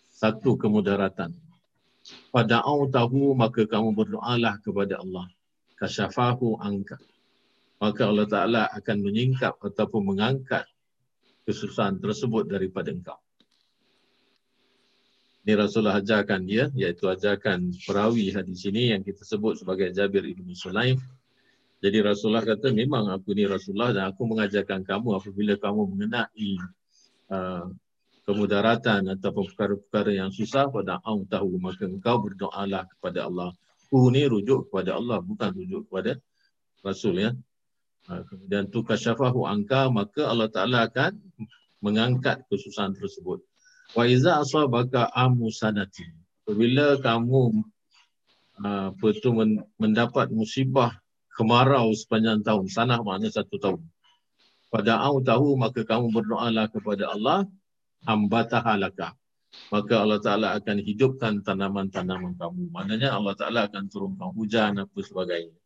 [0.08, 1.36] satu kemudaratan
[2.32, 5.28] pada tahu maka kamu berdoalah kepada Allah
[5.76, 6.96] kasyafahu angka.
[7.82, 10.62] Maka Allah Ta'ala akan menyingkap ataupun mengangkat
[11.42, 13.18] kesusahan tersebut daripada engkau.
[15.42, 20.46] Ini Rasulullah ajarkan dia, iaitu ajarkan perawi hadis ini yang kita sebut sebagai Jabir Ibn
[20.54, 21.02] Sulaim.
[21.82, 26.50] Jadi Rasulullah kata, memang aku ni Rasulullah dan aku mengajarkan kamu apabila kamu mengenai
[27.34, 27.66] uh,
[28.22, 33.50] kemudaratan ataupun perkara-perkara yang susah pada Allah tahu, maka engkau berdoalah kepada Allah
[33.92, 36.16] aku ni rujuk kepada Allah bukan rujuk kepada
[36.80, 37.36] Rasul ya.
[38.08, 41.20] Ha, kemudian tu kasyafahu angka maka Allah Taala akan
[41.84, 43.44] mengangkat kesusahan tersebut.
[43.92, 46.08] Wa iza asabaka amusanati.
[46.42, 47.62] Apabila kamu
[48.64, 49.30] uh, apa tu
[49.78, 50.96] mendapat musibah
[51.36, 53.82] kemarau sepanjang tahun, sanah makna satu tahun.
[54.72, 57.44] Pada au tahu maka kamu berdoalah kepada Allah
[58.08, 59.12] ambatahalaka
[59.68, 62.72] maka Allah Ta'ala akan hidupkan tanaman-tanaman kamu.
[62.72, 65.56] Maknanya Allah Ta'ala akan turunkan hujan apa sebagainya.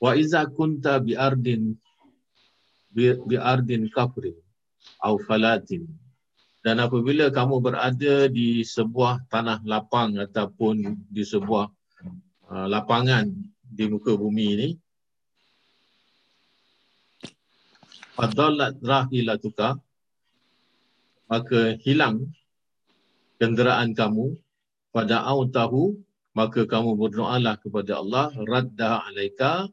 [0.00, 1.76] Wa iza kunta bi ardin
[2.92, 4.36] bi ardin kafrin
[5.04, 5.84] au falatin
[6.60, 11.66] dan apabila kamu berada di sebuah tanah lapang ataupun di sebuah
[12.52, 13.32] uh, lapangan
[13.64, 14.68] di muka bumi ini
[18.12, 19.80] fadallat rahilatuka
[21.30, 22.28] maka hilang
[23.40, 24.36] kenderaan kamu
[24.92, 25.96] pada au tahu
[26.36, 29.70] maka kamu berdoalah kepada Allah radda alaika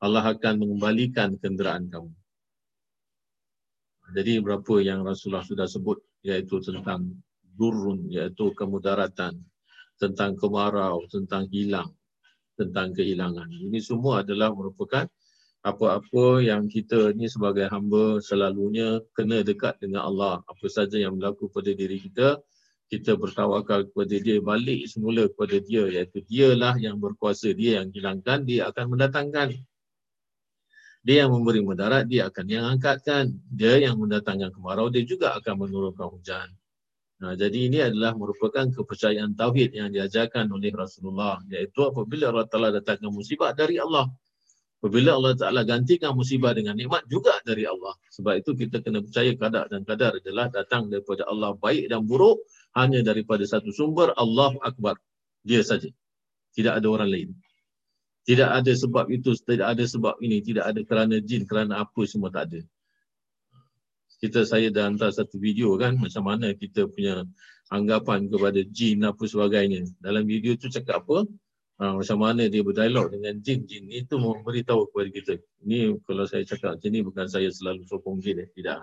[0.00, 2.08] Allah akan mengembalikan kenderaan kamu.
[4.16, 7.16] Jadi berapa yang Rasulullah sudah sebut iaitu tentang
[7.56, 9.36] durun iaitu kemudaratan
[10.00, 11.92] tentang kemarau tentang hilang
[12.60, 13.48] tentang kehilangan.
[13.48, 15.08] Ini semua adalah merupakan
[15.60, 20.44] apa-apa yang kita ni sebagai hamba selalunya kena dekat dengan Allah.
[20.44, 22.40] Apa saja yang berlaku pada diri kita,
[22.90, 28.42] kita bertawakal kepada dia balik semula kepada dia iaitu dialah yang berkuasa dia yang hilangkan
[28.42, 29.54] dia akan mendatangkan
[31.00, 35.54] dia yang memberi mudarat dia akan yang angkatkan dia yang mendatangkan kemarau dia juga akan
[35.66, 36.48] menurunkan hujan
[37.20, 42.68] nah jadi ini adalah merupakan kepercayaan tauhid yang diajarkan oleh Rasulullah iaitu apabila Allah Taala
[42.72, 44.08] datangkan musibah dari Allah
[44.80, 47.92] Apabila Allah Ta'ala gantikan musibah dengan nikmat juga dari Allah.
[48.16, 52.40] Sebab itu kita kena percaya kadar dan kadar adalah datang daripada Allah baik dan buruk
[52.72, 54.96] hanya daripada satu sumber Allah Akbar.
[55.44, 55.92] Dia saja.
[56.56, 57.28] Tidak ada orang lain.
[58.30, 62.30] Tidak ada sebab itu, tidak ada sebab ini, tidak ada kerana jin, kerana apa semua
[62.30, 62.60] tak ada.
[64.22, 67.26] Kita saya dah hantar satu video kan macam mana kita punya
[67.74, 69.82] anggapan kepada jin apa sebagainya.
[69.98, 71.26] Dalam video tu cakap apa?
[71.82, 75.34] Ha, macam mana dia berdialog dengan jin-jin itu memberitahu kepada kita.
[75.66, 78.48] Ini kalau saya cakap macam ni bukan saya selalu sokong jin eh.
[78.52, 78.80] Tidak.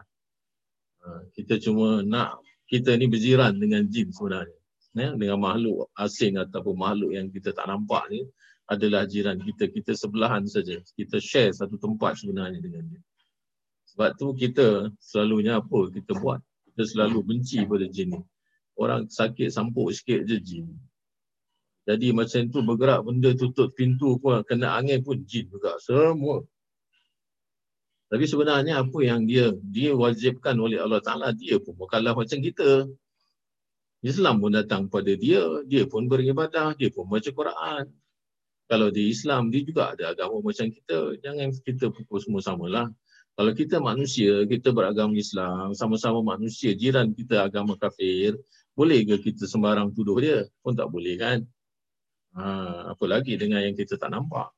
[1.05, 4.59] Ha, kita cuma nak kita ni berjiran dengan jin sebenarnya.
[4.97, 8.25] Ya, dengan makhluk asing ataupun makhluk yang kita tak nampak ni
[8.67, 9.71] adalah jiran kita.
[9.71, 10.79] Kita sebelahan saja.
[10.95, 13.01] Kita share satu tempat sebenarnya dengan dia.
[13.95, 16.43] Sebab tu kita selalunya apa kita buat?
[16.69, 18.21] Kita selalu benci pada jin ni.
[18.77, 20.67] Orang sakit sampuk sikit je jin.
[21.87, 25.79] Jadi macam tu bergerak benda tutup pintu pun kena angin pun jin juga.
[25.79, 26.43] Semua.
[28.07, 32.87] Tapi sebenarnya apa yang dia dia wajibkan oleh Allah Ta'ala, dia pun bukanlah macam kita.
[34.05, 37.83] Islam pun datang pada dia, dia pun beribadah, dia pun baca Quran.
[38.67, 41.15] Kalau di Islam, dia juga ada agama macam kita.
[41.23, 42.87] Jangan kita pukul semua samalah.
[43.37, 48.35] Kalau kita manusia, kita beragama Islam, sama-sama manusia, jiran kita agama kafir,
[48.75, 50.39] boleh ke kita sembarang tuduh dia?
[50.59, 51.39] Pun tak boleh kan?
[52.35, 52.43] Ha,
[52.91, 54.51] apa lagi dengan yang kita tak nampak?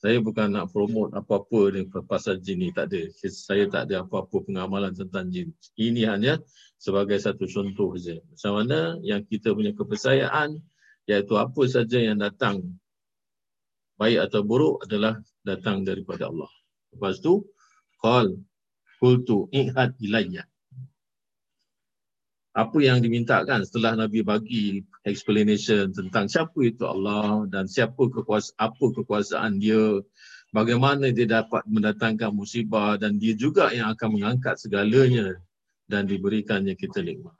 [0.00, 1.76] saya bukan nak promote apa-apa
[2.08, 6.40] pasal jin ni tak ada saya tak ada apa-apa pengamalan tentang jin ini hanya
[6.80, 10.56] sebagai satu contoh saja macam mana yang kita punya kepercayaan
[11.08, 12.76] iaitu apa saja yang datang
[14.00, 16.50] baik atau buruk adalah datang daripada Allah
[16.92, 17.44] lepas tu
[18.00, 18.36] qal
[19.00, 20.44] qultu ihad ilayya
[22.50, 28.84] apa yang dimintakan setelah Nabi bagi explanation tentang siapa itu Allah dan siapa kekuasaan apa
[29.00, 30.02] kekuasaan dia
[30.50, 35.38] bagaimana dia dapat mendatangkan musibah dan dia juga yang akan mengangkat segalanya
[35.86, 37.34] dan diberikannya kita nikmat.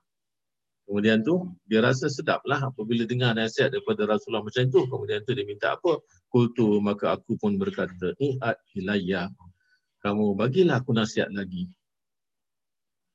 [0.90, 4.90] Kemudian tu dia rasa sedap lah apabila dengar nasihat daripada Rasulullah macam tu.
[4.90, 6.02] Kemudian tu dia minta apa?
[6.26, 9.30] Kultu maka aku pun berkata, I'ad ilayya.
[10.02, 11.70] Kamu bagilah aku nasihat lagi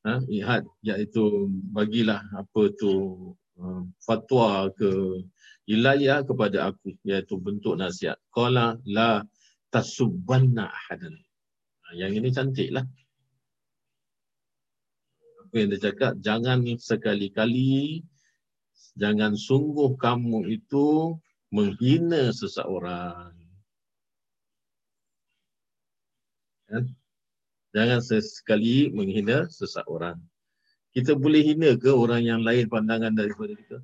[0.06, 2.94] ha, ihad iaitu bagilah apa tu
[3.58, 5.26] uh, fatwa ke
[5.66, 9.26] ilayah kepada aku iaitu bentuk nasihat qala la
[9.74, 11.18] tasubbanna ahadan
[11.84, 13.05] ha, yang ini cantiklah apa
[15.58, 18.03] yang dia cakap jangan sekali-kali
[18.99, 21.16] jangan sungguh kamu itu
[21.51, 23.32] menghina seseorang
[26.68, 26.86] kan
[27.76, 30.16] Jangan sesekali menghina seseorang.
[30.95, 33.78] Kita boleh hina ke orang yang lain pandangan daripada kita?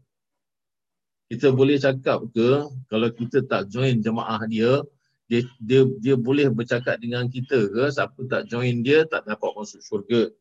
[1.28, 4.80] Kita boleh cakap ke kalau kita tak join jemaah dia,
[5.28, 9.84] dia dia, dia boleh bercakap dengan kita ke siapa tak join dia tak dapat masuk
[9.84, 10.32] syurga.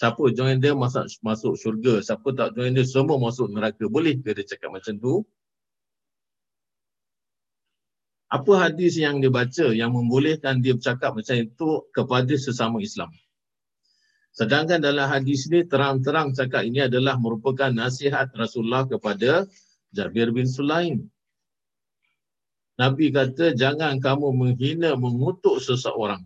[0.00, 3.84] Siapa join dia masuk masuk syurga, siapa tak join dia semua masuk neraka.
[3.84, 5.28] Boleh ke dia cakap macam tu?
[8.30, 13.10] apa hadis yang dia baca yang membolehkan dia bercakap macam itu kepada sesama Islam.
[14.30, 19.50] Sedangkan dalam hadis ini terang-terang cakap ini adalah merupakan nasihat Rasulullah kepada
[19.90, 21.10] Jabir bin Sulaim.
[22.78, 26.22] Nabi kata jangan kamu menghina mengutuk seseorang.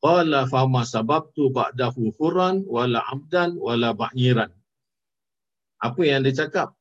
[0.00, 4.48] Qala fama sababtu ba'dahu huran wala abdan wala ba'iran.
[5.80, 6.72] Apa yang dia cakap?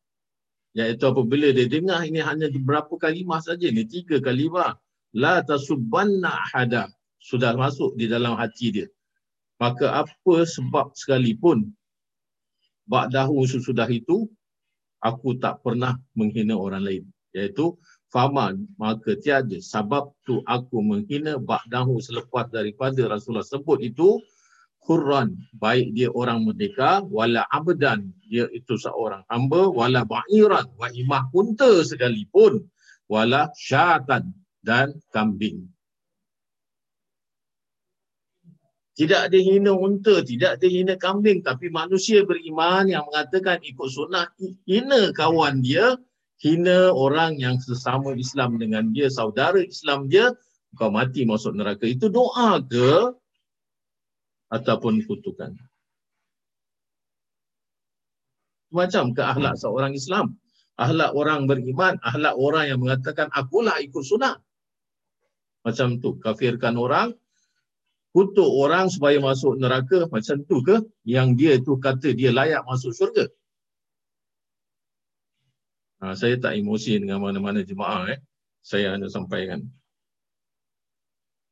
[0.71, 4.79] Iaitu apabila dia dengar ini hanya beberapa kalimah saja ni tiga kalimah
[5.11, 6.87] la tasubbanna ahada
[7.19, 8.87] sudah masuk di dalam hati dia.
[9.59, 11.75] Maka apa sebab sekalipun
[12.87, 14.31] ba'dahu sesudah itu
[15.03, 17.03] aku tak pernah menghina orang lain.
[17.35, 17.75] Iaitu
[18.09, 24.19] faman maka tiada sebab tu aku menghina ba'dahu selepas daripada Rasulullah sebut itu.
[24.89, 31.29] Hurran baik dia orang merdeka wala abdan dia itu seorang hamba wala ba'iran wa imah
[31.29, 32.65] unta sekalipun
[33.05, 34.33] wala syatan
[34.65, 35.69] dan kambing.
[38.97, 44.31] Tidak ada hina unta tidak ada hina kambing tapi manusia beriman yang mengatakan ikut sunnah
[44.65, 46.01] hina kawan dia
[46.39, 50.31] hina orang yang sesama Islam dengan dia saudara Islam dia
[50.79, 53.13] kau mati masuk neraka itu doa ke
[54.49, 55.53] ataupun kutukan.
[58.69, 60.37] Macam ke ahlak seorang Islam?
[60.79, 64.39] Ahlak orang beriman, ahlak orang yang mengatakan akulah ikut sunnah.
[65.65, 67.11] Macam tu, kafirkan orang,
[68.15, 70.79] kutuk orang supaya masuk neraka, macam tu ke?
[71.03, 73.27] Yang dia tu kata dia layak masuk syurga.
[75.99, 78.15] Ha, saya tak emosi dengan mana-mana jemaah.
[78.15, 78.19] Eh.
[78.63, 79.67] Saya hanya sampaikan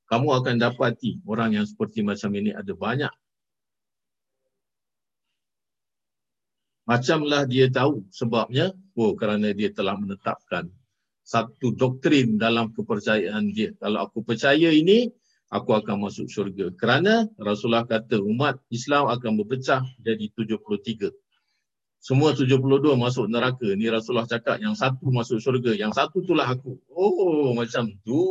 [0.08, 3.12] kamu akan dapati orang yang seperti macam ini ada banyak.
[6.88, 10.72] Macamlah dia tahu sebabnya, oh kerana dia telah menetapkan
[11.28, 13.76] satu doktrin dalam kepercayaan dia.
[13.76, 15.12] Kalau aku percaya ini,
[15.52, 16.72] aku akan masuk syurga.
[16.80, 21.12] Kerana Rasulullah kata umat Islam akan berpecah jadi 73.
[22.08, 22.56] Semua 72
[22.96, 23.68] masuk neraka.
[23.76, 25.76] Ni Rasulullah cakap yang satu masuk syurga.
[25.76, 26.80] Yang satu itulah aku.
[26.96, 28.24] Oh macam tu.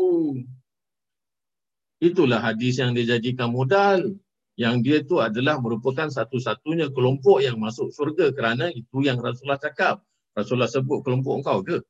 [2.01, 4.16] Itulah hadis yang dia jadikan modal.
[4.57, 10.01] Yang dia tu adalah merupakan satu-satunya kelompok yang masuk surga kerana itu yang Rasulullah cakap.
[10.33, 11.85] Rasulullah sebut kelompok engkau ke?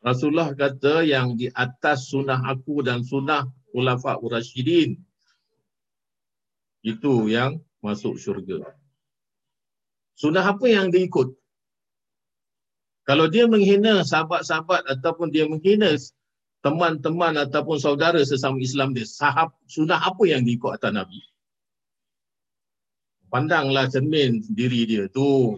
[0.00, 3.44] Rasulullah kata yang di atas sunnah aku dan sunnah
[3.76, 5.09] ulafak urasyidin.
[6.80, 8.76] Itu yang masuk syurga.
[10.16, 11.32] Sunnah apa yang diikut?
[13.08, 15.96] Kalau dia menghina sahabat-sahabat ataupun dia menghina
[16.60, 21.20] teman-teman ataupun saudara sesama Islam dia, sahab sunnah apa yang diikut atas Nabi?
[23.32, 25.56] Pandanglah cermin diri dia tu.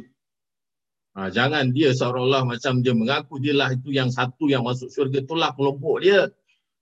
[1.12, 5.20] Ha, jangan dia seolah-olah macam dia mengaku dia lah itu yang satu yang masuk syurga
[5.20, 6.30] itulah kelompok dia.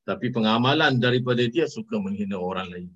[0.06, 2.90] Tapi pengamalan daripada dia suka menghina orang lain.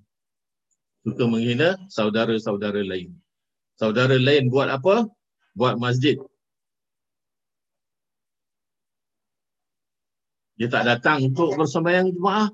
[1.05, 3.13] Suka menghina saudara-saudara lain.
[3.77, 5.05] Saudara lain buat apa?
[5.53, 6.17] Buat masjid.
[10.57, 12.49] Dia tak datang untuk bersembahyang jemaah.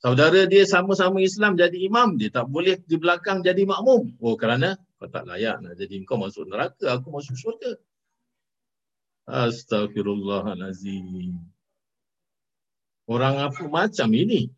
[0.00, 4.16] Saudara dia sama-sama Islam jadi imam, dia tak boleh di belakang jadi makmum.
[4.22, 7.76] Oh kerana kau tak layak nak jadi kau masuk neraka, aku masuk syurga.
[9.26, 11.34] Astagfirullahalazim.
[13.10, 14.54] Orang apa macam ini?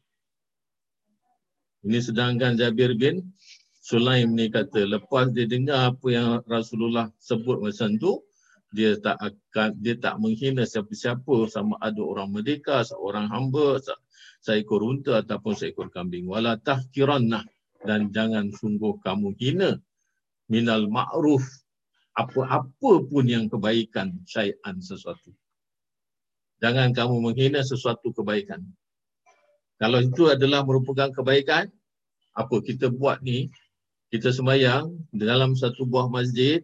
[1.83, 3.35] Ini sedangkan Jabir bin
[3.83, 8.23] Sulaim ni kata lepas dia dengar apa yang Rasulullah sebut macam tu,
[8.71, 13.99] dia tak akan dia tak menghina siapa-siapa sama ada orang merdeka, seorang hamba, se-
[14.39, 16.31] seekor unta ataupun seekor kambing.
[16.31, 17.43] Wala tahkiranna
[17.83, 19.75] dan jangan sungguh kamu hina
[20.47, 21.43] minal ma'ruf
[22.15, 25.35] apa-apa pun yang kebaikan syai'an sesuatu.
[26.63, 28.63] Jangan kamu menghina sesuatu kebaikan.
[29.83, 31.67] Kalau itu adalah merupakan kebaikan,
[32.39, 33.51] apa kita buat ni,
[34.15, 36.63] kita sembahyang dalam satu buah masjid,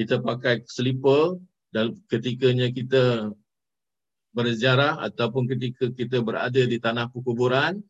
[0.00, 1.36] kita pakai selipar
[1.76, 3.36] dan ketikanya kita
[4.32, 7.84] berziarah ataupun ketika kita berada di tanah perkuburan,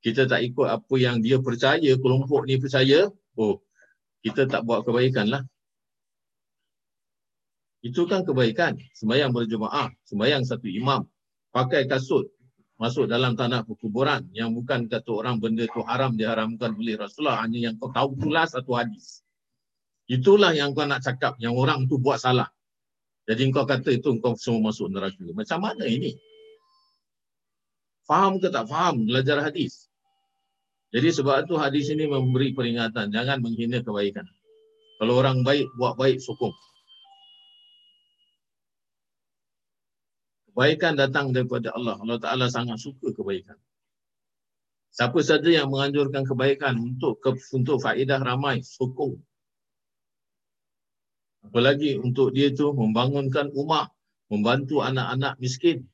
[0.00, 3.60] kita tak ikut apa yang dia percaya, kelompok ni percaya, oh,
[4.24, 5.44] kita tak buat kebaikan lah.
[7.84, 8.80] Itu kan kebaikan.
[8.96, 11.04] Sembayang berjemaah, sembayang satu imam,
[11.52, 12.33] pakai kasut,
[12.84, 17.72] masuk dalam tanah perkuburan yang bukan kata orang benda tu haram diharamkan oleh Rasulullah hanya
[17.72, 19.24] yang kau tahu pula satu hadis.
[20.04, 22.52] Itulah yang kau nak cakap yang orang tu buat salah.
[23.24, 25.24] Jadi kau kata itu kau semua masuk neraka.
[25.32, 26.12] Macam mana ini?
[28.04, 29.88] Faham ke tak faham belajar hadis?
[30.92, 34.28] Jadi sebab itu hadis ini memberi peringatan jangan menghina kebaikan.
[35.00, 36.52] Kalau orang baik buat baik sokong.
[40.54, 41.98] Kebaikan datang daripada Allah.
[41.98, 43.58] Allah Ta'ala sangat suka kebaikan.
[44.94, 49.18] Siapa saja yang menganjurkan kebaikan untuk ke, untuk faedah ramai, sokong.
[51.42, 53.90] Apalagi untuk dia tu membangunkan rumah,
[54.30, 55.90] membantu anak-anak miskin.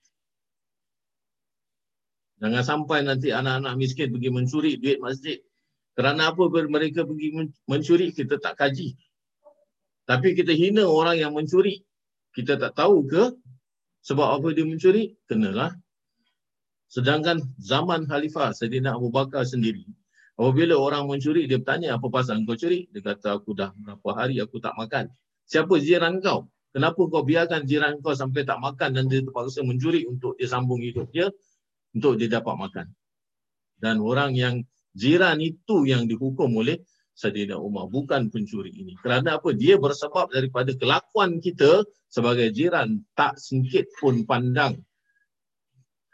[2.45, 5.41] Jangan sampai nanti anak-anak miskin pergi mencuri duit masjid.
[5.97, 7.33] Kerana apa mereka pergi
[7.65, 8.93] mencuri, kita tak kaji.
[10.05, 11.81] Tapi kita hina orang yang mencuri.
[12.37, 13.33] Kita tak tahu ke
[14.01, 15.17] sebab apa dia mencuri?
[15.29, 15.77] Kenalah.
[16.91, 19.87] Sedangkan zaman Khalifah Sayyidina Abu Bakar sendiri,
[20.35, 22.91] apabila orang mencuri, dia bertanya apa pasal kau curi?
[22.91, 25.07] Dia kata aku dah berapa hari aku tak makan.
[25.47, 26.51] Siapa jiran kau?
[26.71, 30.83] Kenapa kau biarkan jiran kau sampai tak makan dan dia terpaksa mencuri untuk dia sambung
[30.83, 31.31] hidup dia
[31.95, 32.87] untuk dia dapat makan.
[33.79, 34.63] Dan orang yang
[34.95, 36.83] jiran itu yang dihukum oleh
[37.21, 38.97] Sayyidina Umar bukan pencuri ini.
[38.97, 39.53] Kerana apa?
[39.53, 44.81] Dia bersebab daripada kelakuan kita sebagai jiran tak singkit pun pandang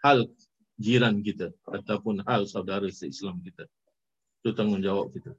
[0.03, 0.27] hal
[0.83, 3.71] jiran kita ataupun hal saudara se-Islam kita.
[4.43, 5.33] Itu tanggungjawab kita.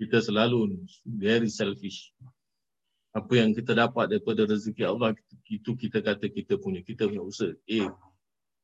[0.00, 2.12] Kita selalu very selfish.
[3.16, 5.16] Apa yang kita dapat daripada rezeki Allah
[5.48, 7.52] itu kita kata kita punya, kita punya usaha.
[7.64, 7.88] Eh,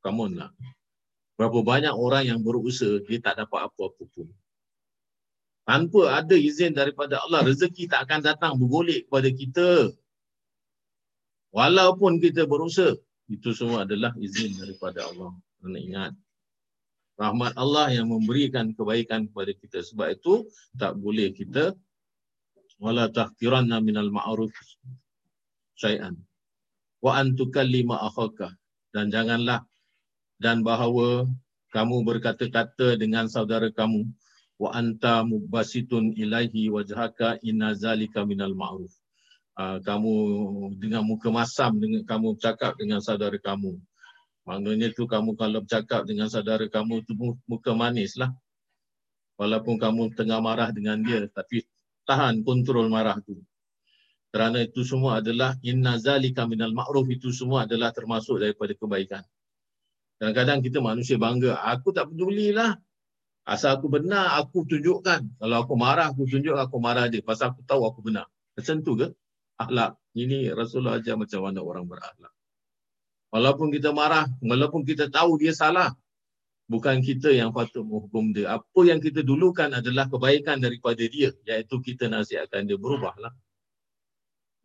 [0.05, 0.53] come on lah.
[1.37, 4.29] Berapa banyak orang yang berusaha, dia tak dapat apa-apa pun.
[5.63, 9.69] Tanpa ada izin daripada Allah, rezeki tak akan datang bergolek kepada kita.
[11.55, 12.99] Walaupun kita berusaha,
[13.31, 15.33] itu semua adalah izin daripada Allah.
[15.63, 16.13] Kena ingat.
[17.17, 19.79] Rahmat Allah yang memberikan kebaikan kepada kita.
[19.87, 21.77] Sebab itu, tak boleh kita
[22.83, 24.51] wala tahqiranna minal ma'ruf
[25.79, 26.19] syai'an
[26.99, 28.51] wa an tukallima akhaka
[28.91, 29.63] dan janganlah
[30.43, 31.31] dan bahawa
[31.71, 34.11] kamu berkata-kata dengan saudara kamu
[34.59, 38.91] wa anta mubasitun ilaihi wajhaka inna zalika minal ma'ruf.
[39.55, 40.15] Uh, kamu
[40.83, 43.79] dengan muka masam dengan kamu bercakap dengan saudara kamu.
[44.43, 47.15] Maknanya tu kamu kalau bercakap dengan saudara kamu tu
[47.47, 48.35] muka manis lah
[49.39, 51.63] walaupun kamu tengah marah dengan dia tapi
[52.11, 53.39] tahan kontrol marah tu.
[54.33, 59.23] Kerana itu semua adalah inna zalika minal ma'ruf itu semua adalah termasuk daripada kebaikan
[60.23, 61.59] Kadang-kadang kita manusia bangga.
[61.67, 62.79] Aku tak pedulilah.
[63.43, 65.43] Asal aku benar, aku tunjukkan.
[65.43, 67.27] Kalau aku marah, aku tunjuk aku marah dia.
[67.27, 68.31] Pasal aku tahu aku benar.
[68.55, 69.11] Macam tu ke?
[69.59, 69.99] Akhlak.
[70.15, 72.31] Ini Rasulullah ajar macam mana orang berakhlak.
[73.35, 75.91] Walaupun kita marah, walaupun kita tahu dia salah.
[76.71, 78.55] Bukan kita yang patut menghukum dia.
[78.63, 81.35] Apa yang kita dulukan adalah kebaikan daripada dia.
[81.51, 83.35] Iaitu kita nasihatkan dia berubahlah.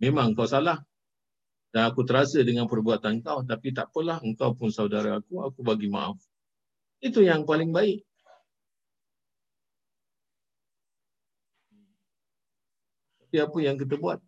[0.06, 0.86] Memang kau salah.
[1.76, 5.92] Dan aku terasa dengan perbuatan kau, tapi tak apalah, engkau pun saudara aku, aku bagi
[5.92, 6.16] maaf.
[7.04, 8.08] Itu yang paling baik.
[13.28, 14.24] Tapi apa yang kita buat?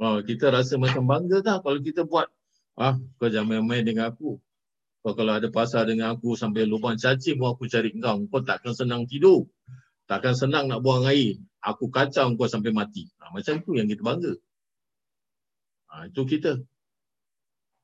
[0.00, 2.28] Oh, kita rasa macam bangga tak kalau kita buat.
[2.76, 4.36] Ah, kau jangan main-main dengan aku.
[5.00, 8.20] Kau kalau ada pasal dengan aku sampai lubang cacing pun aku cari kau.
[8.28, 9.48] Kau takkan senang tidur.
[10.04, 11.40] Takkan senang nak buang air.
[11.60, 13.08] Aku kacau kau sampai mati.
[13.20, 14.32] Ha, macam tu yang kita bangga.
[15.90, 16.62] Ha, itu kita.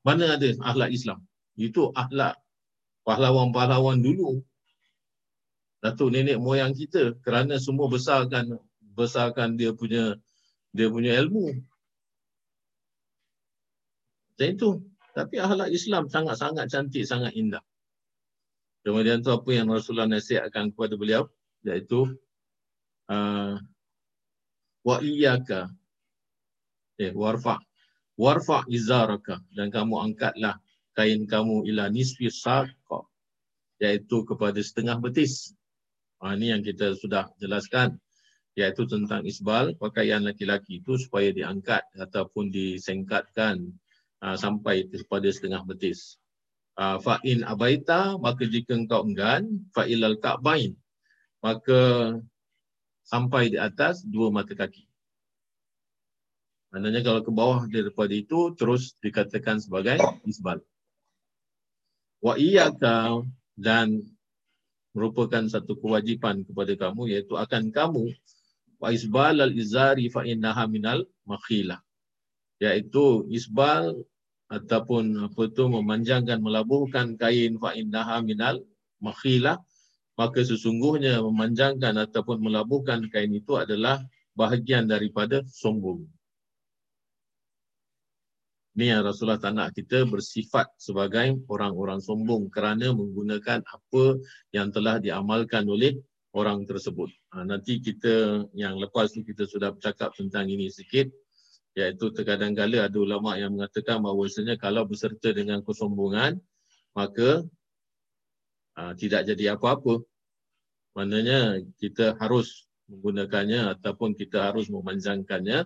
[0.07, 1.19] Mana ada akhlak Islam?
[1.59, 2.39] Itu akhlak
[3.03, 4.39] pahlawan-pahlawan dulu.
[5.83, 8.57] Datuk nenek moyang kita kerana semua besarkan
[8.97, 10.17] besarkan dia punya
[10.71, 11.53] dia punya ilmu.
[14.33, 14.69] Macam itu.
[15.17, 17.61] Tapi akhlak Islam sangat-sangat cantik, sangat indah.
[18.85, 21.27] Kemudian tu apa yang Rasulullah nasihatkan kepada beliau
[21.65, 22.07] iaitu
[23.11, 23.59] uh,
[24.87, 25.67] wa iyyaka
[26.95, 27.59] eh warfa
[28.17, 30.57] warfa izaraka dan kamu angkatlah
[30.97, 33.05] kain kamu ila nisfi saqa
[33.77, 35.53] iaitu kepada setengah betis.
[36.17, 38.01] Ha, ini yang kita sudah jelaskan
[38.57, 43.69] iaitu tentang isbal pakaian laki-laki itu supaya diangkat ataupun disengkatkan
[44.25, 46.17] uh, sampai kepada setengah betis.
[46.73, 50.73] Uh, fa in abaita maka jika engkau enggan fa ilal ka'bain
[51.41, 52.13] maka
[53.05, 54.86] sampai di atas dua mata kaki.
[56.77, 59.97] Maknanya kalau ke bawah daripada itu terus dikatakan sebagai
[60.29, 60.61] isbal.
[62.21, 63.25] Wa iyyaka
[63.57, 64.05] dan
[64.93, 68.13] merupakan satu kewajipan kepada kamu iaitu akan kamu
[68.77, 71.81] wa isbal al izari fa innaha minal makhila
[72.61, 73.97] iaitu isbal
[74.45, 78.61] ataupun apa tu memanjangkan melabuhkan kain fa innaha minal
[79.01, 79.57] makhila
[80.13, 84.01] maka sesungguhnya memanjangkan ataupun melabuhkan kain itu adalah
[84.37, 86.05] bahagian daripada sombong
[88.77, 94.21] Ini yang Rasulullah tak nak kita bersifat sebagai orang-orang sombong kerana menggunakan apa
[94.53, 95.97] yang telah diamalkan oleh
[96.37, 97.09] orang tersebut.
[97.33, 101.09] Ha, nanti kita yang lepas tu kita sudah bercakap tentang ini sikit
[101.73, 106.37] iaitu terkadang kala ada ulama yang mengatakan bahawasanya kalau berserta dengan kesombongan
[106.93, 107.49] maka
[108.77, 110.05] ha, tidak jadi apa-apa.
[110.93, 115.65] Maknanya kita harus menggunakannya ataupun kita harus memanjangkannya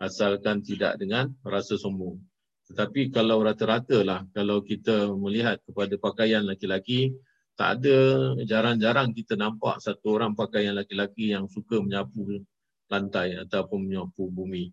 [0.00, 2.27] asalkan tidak dengan rasa sombong.
[2.68, 7.16] Tetapi kalau rata-rata lah, kalau kita melihat kepada pakaian laki-laki,
[7.58, 7.96] tak ada
[8.44, 12.44] jarang-jarang kita nampak satu orang pakaian laki-laki yang suka menyapu
[12.92, 14.70] lantai ataupun menyapu bumi.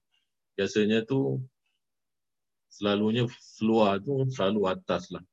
[0.54, 1.40] Biasanya tu
[2.70, 5.24] selalunya seluar tu selalu atas lah.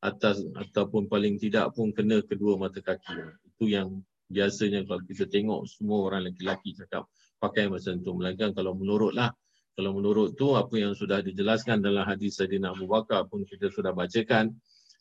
[0.00, 3.14] Atas ataupun paling tidak pun kena kedua mata kaki.
[3.46, 4.00] Itu yang
[4.32, 7.06] biasanya kalau kita tengok semua orang laki-laki cakap
[7.38, 8.10] pakai macam tu.
[8.16, 9.30] Melainkan kalau menurutlah
[9.78, 13.94] kalau menurut tu apa yang sudah dijelaskan dalam hadis Sayyidina Abu Bakar pun kita sudah
[13.94, 14.50] bacakan.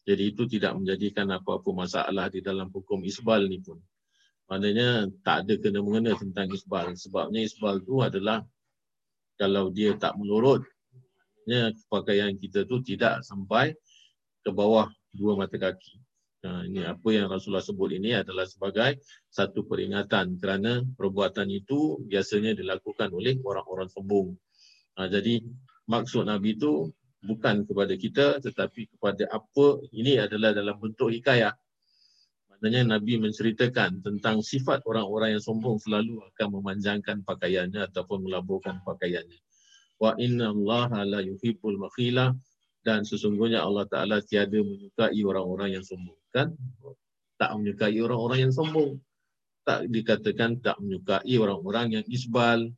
[0.05, 3.81] Jadi itu tidak menjadikan apa-apa masalah di dalam hukum isbal ni pun.
[4.45, 6.93] Maknanya tak ada kena-mengena tentang isbal.
[6.93, 8.45] Sebabnya isbal tu adalah
[9.41, 10.61] kalau dia tak menurut,
[11.89, 13.73] pakaian kita tu tidak sampai
[14.45, 15.97] ke bawah dua mata kaki.
[16.45, 19.01] Nah, ini apa yang Rasulullah sebut ini adalah sebagai
[19.33, 24.37] satu peringatan kerana perbuatan itu biasanya dilakukan oleh orang-orang sombong.
[24.97, 25.45] Ha, jadi
[25.85, 26.89] maksud Nabi itu
[27.21, 31.53] bukan kepada kita tetapi kepada apa ini adalah dalam bentuk hikayah.
[32.49, 39.37] Maknanya Nabi menceritakan tentang sifat orang-orang yang sombong selalu akan memanjangkan pakaiannya ataupun melaburkan pakaiannya.
[40.01, 42.33] Wa inna Allah la yuhibbul makhila
[42.81, 46.17] dan sesungguhnya Allah Ta'ala tiada menyukai orang-orang yang sombong.
[46.33, 46.57] Kan?
[47.37, 48.97] Tak menyukai orang-orang yang sombong.
[49.61, 52.73] Tak dikatakan tak menyukai orang-orang yang isbal,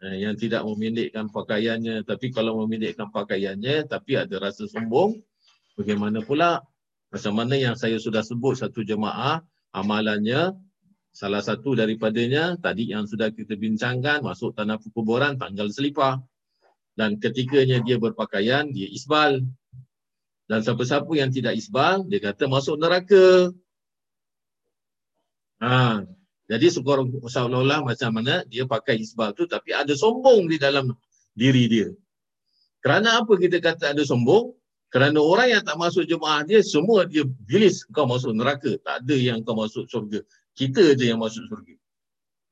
[0.00, 2.08] yang tidak memendekkan pakaiannya.
[2.08, 5.20] Tapi kalau memendekkan pakaiannya tapi ada rasa sombong
[5.76, 6.64] bagaimana pula?
[7.10, 9.42] Macam mana yang saya sudah sebut satu jemaah
[9.74, 10.54] amalannya
[11.10, 16.24] salah satu daripadanya tadi yang sudah kita bincangkan masuk tanah kuburan tanggal selipar.
[16.96, 19.44] Dan ketikanya dia berpakaian dia isbal.
[20.48, 23.52] Dan siapa-siapa yang tidak isbal dia kata masuk neraka.
[25.60, 26.08] Ha
[26.50, 30.90] jadi seolah-olah macam mana dia pakai isbal tu tapi ada sombong di dalam
[31.38, 31.88] diri dia.
[32.82, 34.50] Kerana apa kita kata ada sombong?
[34.90, 38.74] Kerana orang yang tak masuk jemaah dia semua dia bilis kau masuk neraka.
[38.82, 40.26] Tak ada yang kau masuk surga.
[40.58, 41.74] Kita je yang masuk surga.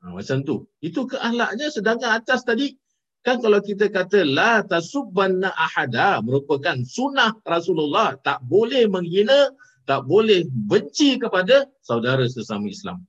[0.07, 0.63] Ha, macam tu.
[0.79, 2.79] Itu keahlaknya sedangkan atas tadi
[3.27, 9.51] kan kalau kita kata la tasubbanna ahada merupakan sunnah Rasulullah tak boleh menghina
[9.91, 13.03] tak boleh benci kepada saudara sesama Islam.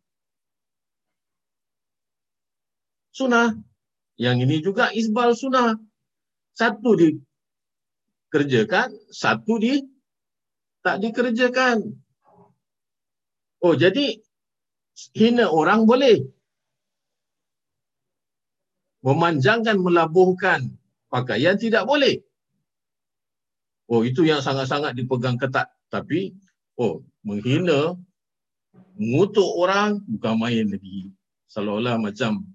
[3.12, 3.56] Sunnah.
[4.20, 5.80] Yang ini juga isbal sunnah.
[6.54, 9.80] Satu dikerjakan, satu di
[10.84, 11.96] tak dikerjakan.
[13.60, 14.20] Oh, jadi
[15.16, 16.24] hina orang boleh.
[19.00, 20.76] Memanjangkan, melabuhkan
[21.08, 22.20] pakaian tidak boleh.
[23.88, 25.72] Oh, itu yang sangat-sangat dipegang ketat.
[25.90, 26.36] Tapi,
[26.76, 27.96] oh, menghina,
[29.00, 31.10] mengutuk orang, bukan main lagi.
[31.50, 32.46] Seolah-olah macam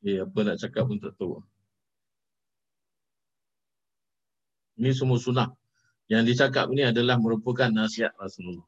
[0.00, 1.44] Eh, apa nak cakap pun tak tahu.
[4.80, 5.52] Ini semua sunnah.
[6.08, 8.64] Yang dicakap ini adalah merupakan nasihat Rasulullah.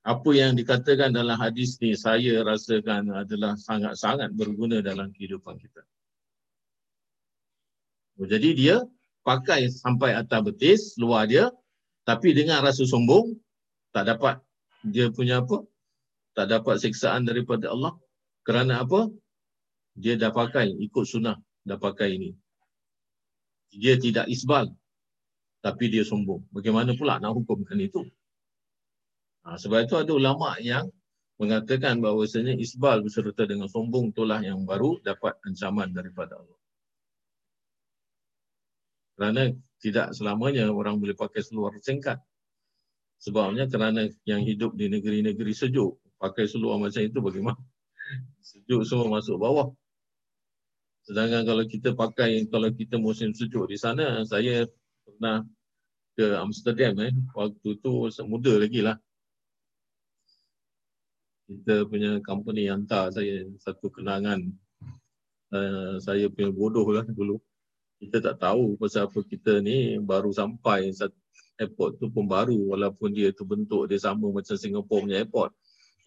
[0.00, 5.84] Apa yang dikatakan dalam hadis ni saya rasakan adalah sangat-sangat berguna dalam kehidupan kita.
[8.16, 8.76] Oh, jadi dia
[9.20, 11.52] pakai sampai atas betis luar dia
[12.08, 13.36] tapi dengan rasa sombong
[13.92, 14.40] tak dapat
[14.80, 15.60] dia punya apa
[16.32, 18.00] tak dapat siksaan daripada Allah
[18.50, 19.06] kerana apa?
[19.94, 22.34] Dia dah pakai ikut sunnah dah pakai ini.
[23.70, 24.74] Dia tidak isbal
[25.62, 26.50] tapi dia sombong.
[26.50, 28.02] Bagaimana pula nak hukumkan itu?
[29.46, 30.90] Ha, sebab itu ada ulama yang
[31.38, 36.58] mengatakan bahawasanya isbal beserta dengan sombong itulah yang baru dapat ancaman daripada Allah.
[39.14, 39.42] Kerana
[39.78, 42.18] tidak selamanya orang boleh pakai seluar singkat.
[43.22, 47.60] Sebabnya kerana yang hidup di negeri-negeri sejuk, pakai seluar macam itu bagaimana?
[48.40, 49.68] Sejuk semua masuk bawah.
[51.06, 54.68] Sedangkan kalau kita pakai, kalau kita musim sejuk di sana, saya
[55.02, 55.42] pernah
[56.14, 57.12] ke Amsterdam eh.
[57.34, 58.96] Waktu tu muda lagi lah.
[61.50, 64.46] Kita punya company hantar saya satu kenangan.
[65.50, 67.42] Uh, saya punya bodoh lah dulu
[68.00, 70.88] kita tak tahu pasal apa kita ni baru sampai
[71.60, 75.52] airport tu pun baru walaupun dia tu bentuk dia sama macam Singapore punya airport.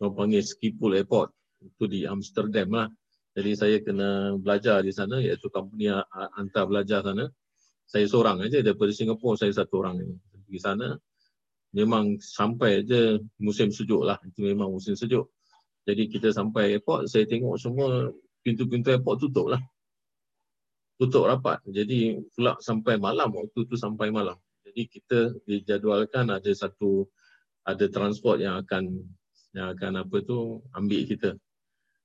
[0.02, 1.30] Orang panggil Schiphol Airport.
[1.64, 2.88] Itu di Amsterdam lah.
[3.34, 5.90] Jadi saya kena belajar di sana iaitu company
[6.38, 7.32] hantar belajar sana.
[7.88, 10.04] Saya seorang aja daripada Singapore saya satu orang.
[10.46, 10.94] Di sana
[11.74, 14.22] memang sampai aja musim sejuk lah.
[14.28, 15.32] Itu memang musim sejuk.
[15.84, 18.14] Jadi kita sampai airport saya tengok semua
[18.46, 19.60] pintu-pintu airport tutup lah
[21.04, 21.60] tutup rapat.
[21.68, 24.38] Jadi pula sampai malam, waktu tu sampai malam.
[24.64, 27.04] Jadi kita dijadualkan ada satu
[27.68, 29.04] ada transport yang akan
[29.54, 31.36] yang akan apa tu ambil kita.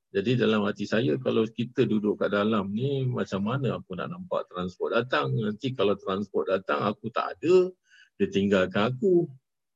[0.08, 4.48] Jadi dalam hati saya kalau kita duduk kat dalam ni macam mana aku nak nampak
[4.48, 5.36] transport datang.
[5.36, 7.68] Nanti kalau transport datang aku tak ada,
[8.16, 9.28] dia tinggalkan aku.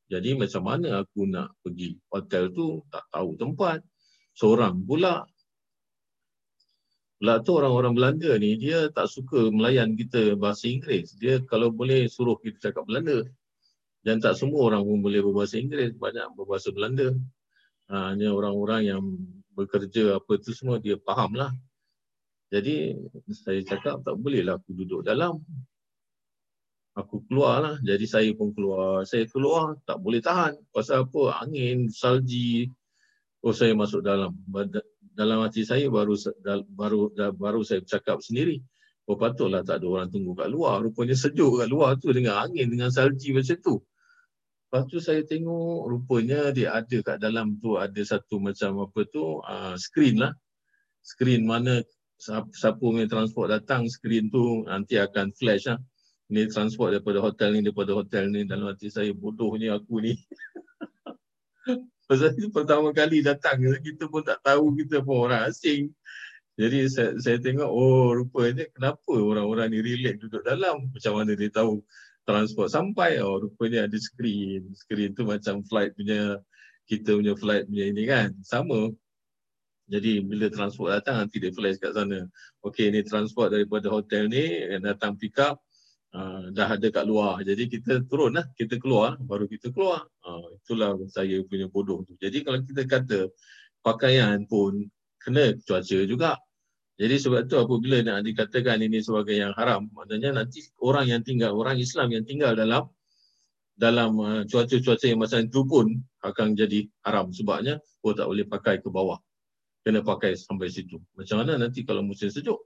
[0.09, 3.85] Jadi macam mana aku nak pergi hotel tu tak tahu tempat.
[4.33, 5.29] Seorang pula
[7.23, 11.15] Pula tu orang-orang Belanda ni dia tak suka melayan kita bahasa Inggeris.
[11.23, 13.23] Dia kalau boleh suruh kita cakap Belanda.
[14.03, 17.15] Dan tak semua orang pun boleh berbahasa Inggeris, banyak berbahasa Belanda.
[17.95, 19.03] Ha, hanya orang-orang yang
[19.53, 21.53] bekerja apa tu semua dia faham lah.
[22.53, 22.93] Jadi
[23.33, 25.41] saya cakap tak bolehlah aku duduk dalam.
[26.93, 27.77] Aku keluar lah.
[27.81, 29.09] Jadi saya pun keluar.
[29.09, 30.61] Saya keluar tak boleh tahan.
[30.69, 31.41] Pasal apa?
[31.41, 32.69] Angin, salji.
[33.41, 34.37] Oh saya masuk dalam
[35.17, 36.15] dalam hati saya baru
[36.73, 38.61] baru baru saya cakap sendiri.
[39.09, 40.85] Oh patutlah tak ada orang tunggu kat luar.
[40.85, 43.75] Rupanya sejuk kat luar tu dengan angin, dengan salji macam tu.
[44.73, 49.45] Lepas tu saya tengok rupanya dia ada kat dalam tu ada satu macam apa tu
[49.45, 50.33] uh, screen lah.
[51.05, 51.85] Screen mana
[52.57, 55.77] siapa punya transport datang screen tu nanti akan flash lah.
[56.33, 60.17] Ini transport daripada hotel ni daripada hotel ni dalam hati saya bodohnya aku ni.
[62.09, 65.93] Pasal itu pertama kali datang, kita pun tak tahu kita pun orang asing.
[66.57, 70.89] Jadi saya, saya tengok, oh rupanya kenapa orang-orang ni relate duduk dalam.
[70.89, 71.85] Macam mana dia tahu
[72.25, 73.19] transport sampai.
[73.23, 74.71] Oh rupanya ada screen.
[74.75, 76.39] Screen tu macam flight punya,
[76.87, 78.31] kita punya flight punya ini kan.
[78.43, 78.91] Sama.
[79.91, 82.25] Jadi bila transport datang nanti dia flash kat sana.
[82.65, 85.59] Okey ni transport daripada hotel ni datang pick up.
[86.13, 87.41] Uh, dah ada kat luar.
[87.41, 90.05] Jadi kita turun lah, kita keluar, baru kita keluar.
[90.21, 92.13] Uh, itulah saya punya bodoh tu.
[92.21, 93.21] Jadi kalau kita kata
[93.81, 96.37] pakaian pun kena cuaca juga.
[97.01, 101.57] Jadi sebab tu apabila nak dikatakan ini sebagai yang haram, maknanya nanti orang yang tinggal,
[101.57, 102.93] orang Islam yang tinggal dalam
[103.73, 105.87] dalam uh, cuaca-cuaca yang macam itu pun
[106.21, 107.33] akan jadi haram.
[107.33, 109.19] Sebabnya, oh tak boleh pakai ke bawah.
[109.83, 111.01] Kena pakai sampai situ.
[111.19, 112.61] Macam mana nanti kalau musim sejuk?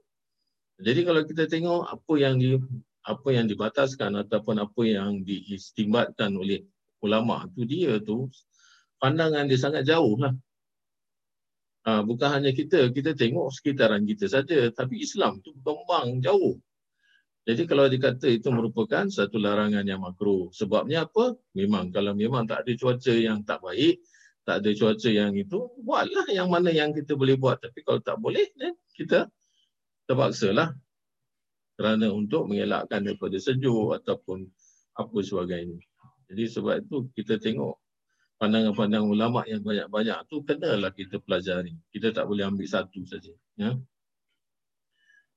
[0.77, 2.53] Jadi kalau kita tengok apa yang di,
[3.01, 6.61] apa yang dibataskan ataupun apa yang diistimbatkan oleh
[7.01, 8.29] ulama tu dia tu
[9.01, 10.37] pandangan dia sangat jauh lah.
[11.87, 16.59] Ha, bukan hanya kita, kita tengok sekitaran kita saja tapi Islam tu berkembang jauh.
[17.47, 20.51] Jadi kalau dikata itu merupakan satu larangan yang makruh.
[20.51, 21.39] Sebabnya apa?
[21.55, 24.03] Memang kalau memang tak ada cuaca yang tak baik,
[24.43, 27.63] tak ada cuaca yang itu, buatlah yang mana yang kita boleh buat.
[27.63, 29.31] Tapi kalau tak boleh, eh, kita
[30.11, 30.75] terpaksalah
[31.79, 34.43] kerana untuk mengelakkan daripada sejuk ataupun
[34.99, 35.79] apa sebagainya.
[36.27, 37.79] Jadi sebab itu kita tengok
[38.37, 41.73] pandangan-pandangan ulama yang banyak-banyak tu kenalah kita pelajari.
[41.89, 43.33] Kita tak boleh ambil satu saja.
[43.57, 43.77] Ya.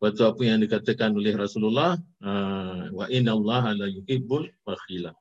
[0.00, 5.12] Lepas apa yang dikatakan oleh Rasulullah, ah, wa inna Allah la yuhibbul bakhila.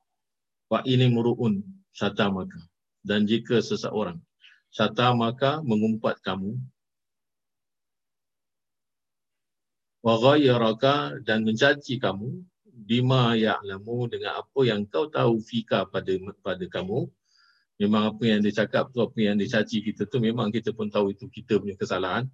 [0.72, 1.60] Wa ini muru'un
[1.92, 2.60] syata maka.
[3.04, 4.20] Dan jika seseorang
[4.72, 6.56] syata maka mengumpat kamu,
[10.00, 16.64] wa ghayyaraka dan mencaci kamu bima ya'lamu dengan apa yang kau tahu fika pada pada
[16.72, 17.12] kamu
[17.80, 20.92] memang apa yang dia cakap tu apa yang dia caci kita tu memang kita pun
[20.92, 22.28] tahu itu kita punya kesalahan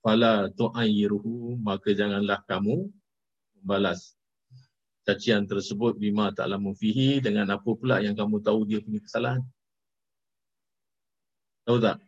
[0.00, 2.88] fala tu'ayyiruhu maka janganlah kamu
[3.60, 4.16] balas
[5.10, 9.42] cacian tersebut bima ta'lamu fihi dengan apa pula yang kamu tahu dia punya kesalahan.
[11.66, 11.98] Tahu tak?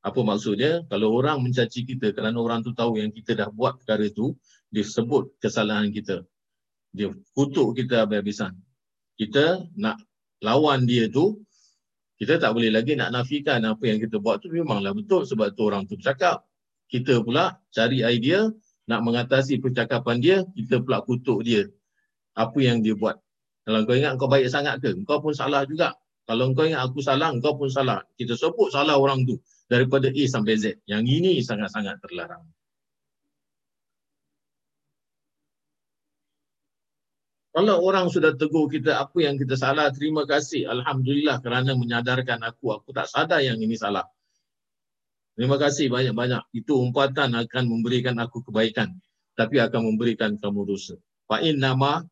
[0.00, 0.86] Apa maksud dia?
[0.86, 4.38] Kalau orang mencaci kita kerana orang tu tahu yang kita dah buat perkara tu,
[4.70, 6.22] dia sebut kesalahan kita.
[6.94, 8.54] Dia kutuk kita habis-habisan.
[9.18, 9.98] Kita nak
[10.40, 11.42] lawan dia tu,
[12.16, 15.68] kita tak boleh lagi nak nafikan apa yang kita buat tu memanglah betul sebab tu
[15.68, 16.48] orang tu cakap.
[16.88, 18.48] Kita pula cari idea
[18.86, 21.68] nak mengatasi percakapan dia, kita pula kutuk dia.
[22.32, 23.20] Apa yang dia buat.
[23.66, 24.94] Kalau kau ingat kau baik sangat ke?
[25.04, 25.92] Kau pun salah juga.
[26.24, 28.00] Kalau kau ingat aku salah, kau pun salah.
[28.14, 29.36] Kita sebut salah orang tu
[29.66, 30.78] daripada A sampai Z.
[30.86, 32.46] Yang ini sangat-sangat terlarang.
[37.56, 40.68] Kalau orang sudah tegur kita apa yang kita salah, terima kasih.
[40.68, 42.76] Alhamdulillah kerana menyadarkan aku.
[42.76, 44.04] Aku tak sadar yang ini salah.
[45.40, 46.52] Terima kasih banyak-banyak.
[46.52, 49.00] Itu umpatan akan memberikan aku kebaikan.
[49.40, 51.00] Tapi akan memberikan kamu dosa.
[51.24, 52.04] Fa'in nama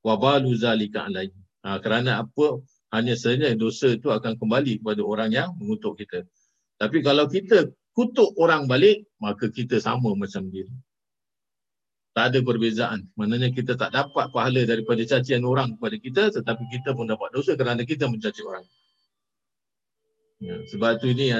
[0.00, 1.36] wabalu zalika alaihi.
[1.68, 2.64] Ha, kerana apa?
[2.88, 6.24] Hanya saja dosa itu akan kembali kepada orang yang mengutuk kita.
[6.80, 10.64] Tapi kalau kita kutuk orang balik, maka kita sama macam dia.
[12.18, 13.06] Tak ada perbezaan.
[13.14, 17.54] Maknanya kita tak dapat pahala daripada cacian orang kepada kita, tetapi kita pun dapat dosa
[17.54, 18.66] kerana kita mencaci orang.
[20.42, 21.30] Ya, sebab itu ini,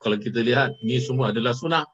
[0.00, 1.84] kalau kita lihat, ini semua adalah sunnah.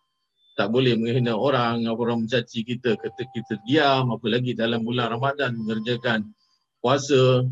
[0.55, 6.31] Tak boleh menghina orang, orang mencaci kita, kata kita diam, apalagi dalam bulan Ramadan mengerjakan
[6.79, 7.43] puasa.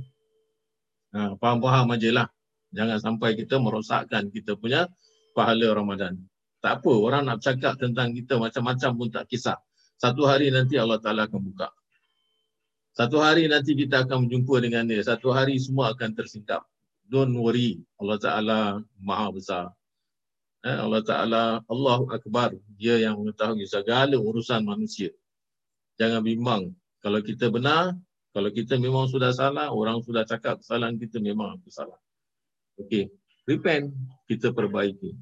[1.10, 2.26] Ha, faham-faham aja lah.
[2.70, 4.86] Jangan sampai kita merosakkan kita punya
[5.34, 6.22] pahala Ramadan.
[6.62, 9.58] Tak apa, orang nak cakap tentang kita macam-macam pun tak kisah.
[10.02, 11.70] Satu hari nanti Allah Ta'ala akan buka.
[12.90, 14.98] Satu hari nanti kita akan berjumpa dengan dia.
[15.06, 16.66] Satu hari semua akan tersingkap.
[17.06, 17.78] Don't worry.
[18.02, 18.58] Allah Ta'ala
[18.98, 19.64] maha besar.
[20.66, 22.58] Eh, Allah Ta'ala, Allah Akbar.
[22.74, 25.14] Dia yang mengetahui segala urusan manusia.
[26.02, 26.74] Jangan bimbang.
[26.98, 27.94] Kalau kita benar,
[28.34, 31.98] kalau kita memang sudah salah, orang sudah cakap kesalahan kita memang aku salah.
[32.82, 33.06] Okey
[33.46, 33.90] repent,
[34.30, 35.14] kita perbaiki.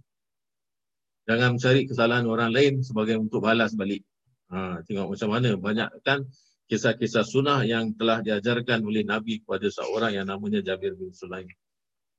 [1.29, 4.03] Jangan mencari kesalahan orang lain sebagai untuk balas balik.
[4.51, 6.27] Ha, tengok macam mana banyak kan
[6.67, 11.47] kisah-kisah sunnah yang telah diajarkan oleh Nabi kepada seorang yang namanya Jabir bin Sulaim.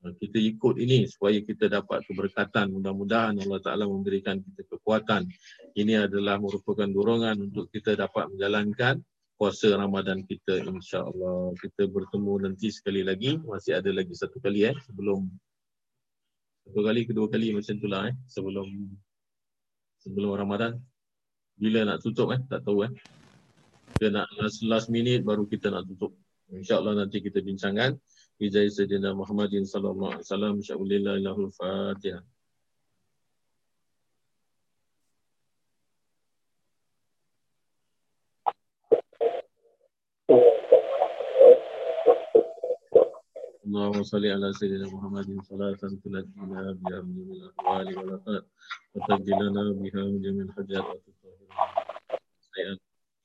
[0.01, 2.71] Ha, kita ikut ini supaya kita dapat keberkatan.
[2.71, 5.27] Mudah-mudahan Allah Ta'ala memberikan kita kekuatan.
[5.75, 9.03] Ini adalah merupakan dorongan untuk kita dapat menjalankan
[9.36, 11.51] puasa Ramadan kita insya-Allah.
[11.59, 13.36] Kita bertemu nanti sekali lagi.
[13.43, 15.27] Masih ada lagi satu kali eh sebelum
[16.61, 18.67] satu kali, kedua kali macam itulah eh sebelum
[19.99, 20.77] sebelum Ramadan
[21.57, 22.92] Bila nak tutup eh tak tahu eh.
[23.96, 26.12] Kita nak last, last minute baru kita nak tutup.
[26.52, 27.96] Insya-Allah nanti kita bincangkan.
[28.36, 32.20] Bijai Sayyidina Muhammadin sallallahu alaihi wasallam insyaallah ilahul fatihah.
[43.66, 46.22] اللهم صل على سيدنا محمد صلاة تنجينا
[46.80, 48.44] بها من جميع الأحوال والآفات
[48.94, 51.19] وتنجي لنا بها من جميع الحاجات وتطهرنا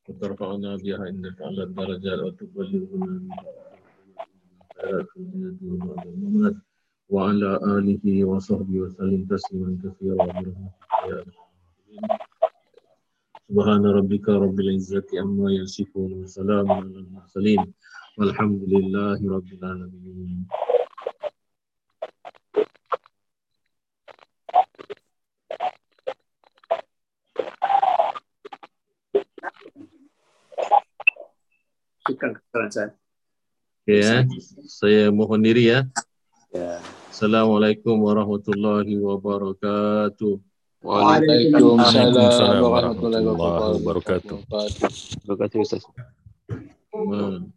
[0.09, 3.19] وترفعنا بها عندك على الدرجات وتبلغنا
[5.15, 6.61] بها
[7.09, 10.25] وعلى آله وصحبه وسلم تسليما كثيرا
[13.49, 17.73] سبحان ربك رب العزة عما يصفون وسلام على المرسلين
[18.19, 19.15] Alhamdulillah
[32.66, 32.90] Alamin.
[33.86, 34.26] Okay, ya.
[34.66, 35.86] Saya mohon diri ya.
[36.50, 36.82] ya.
[37.14, 40.42] Assalamualaikum warahmatullahi wabarakatuh.
[40.82, 43.26] Waalaikumsalam warahmatullahi
[43.78, 44.38] wabarakatuh.
[45.22, 45.82] Terima kasih Ustaz.
[46.90, 47.54] Hmm.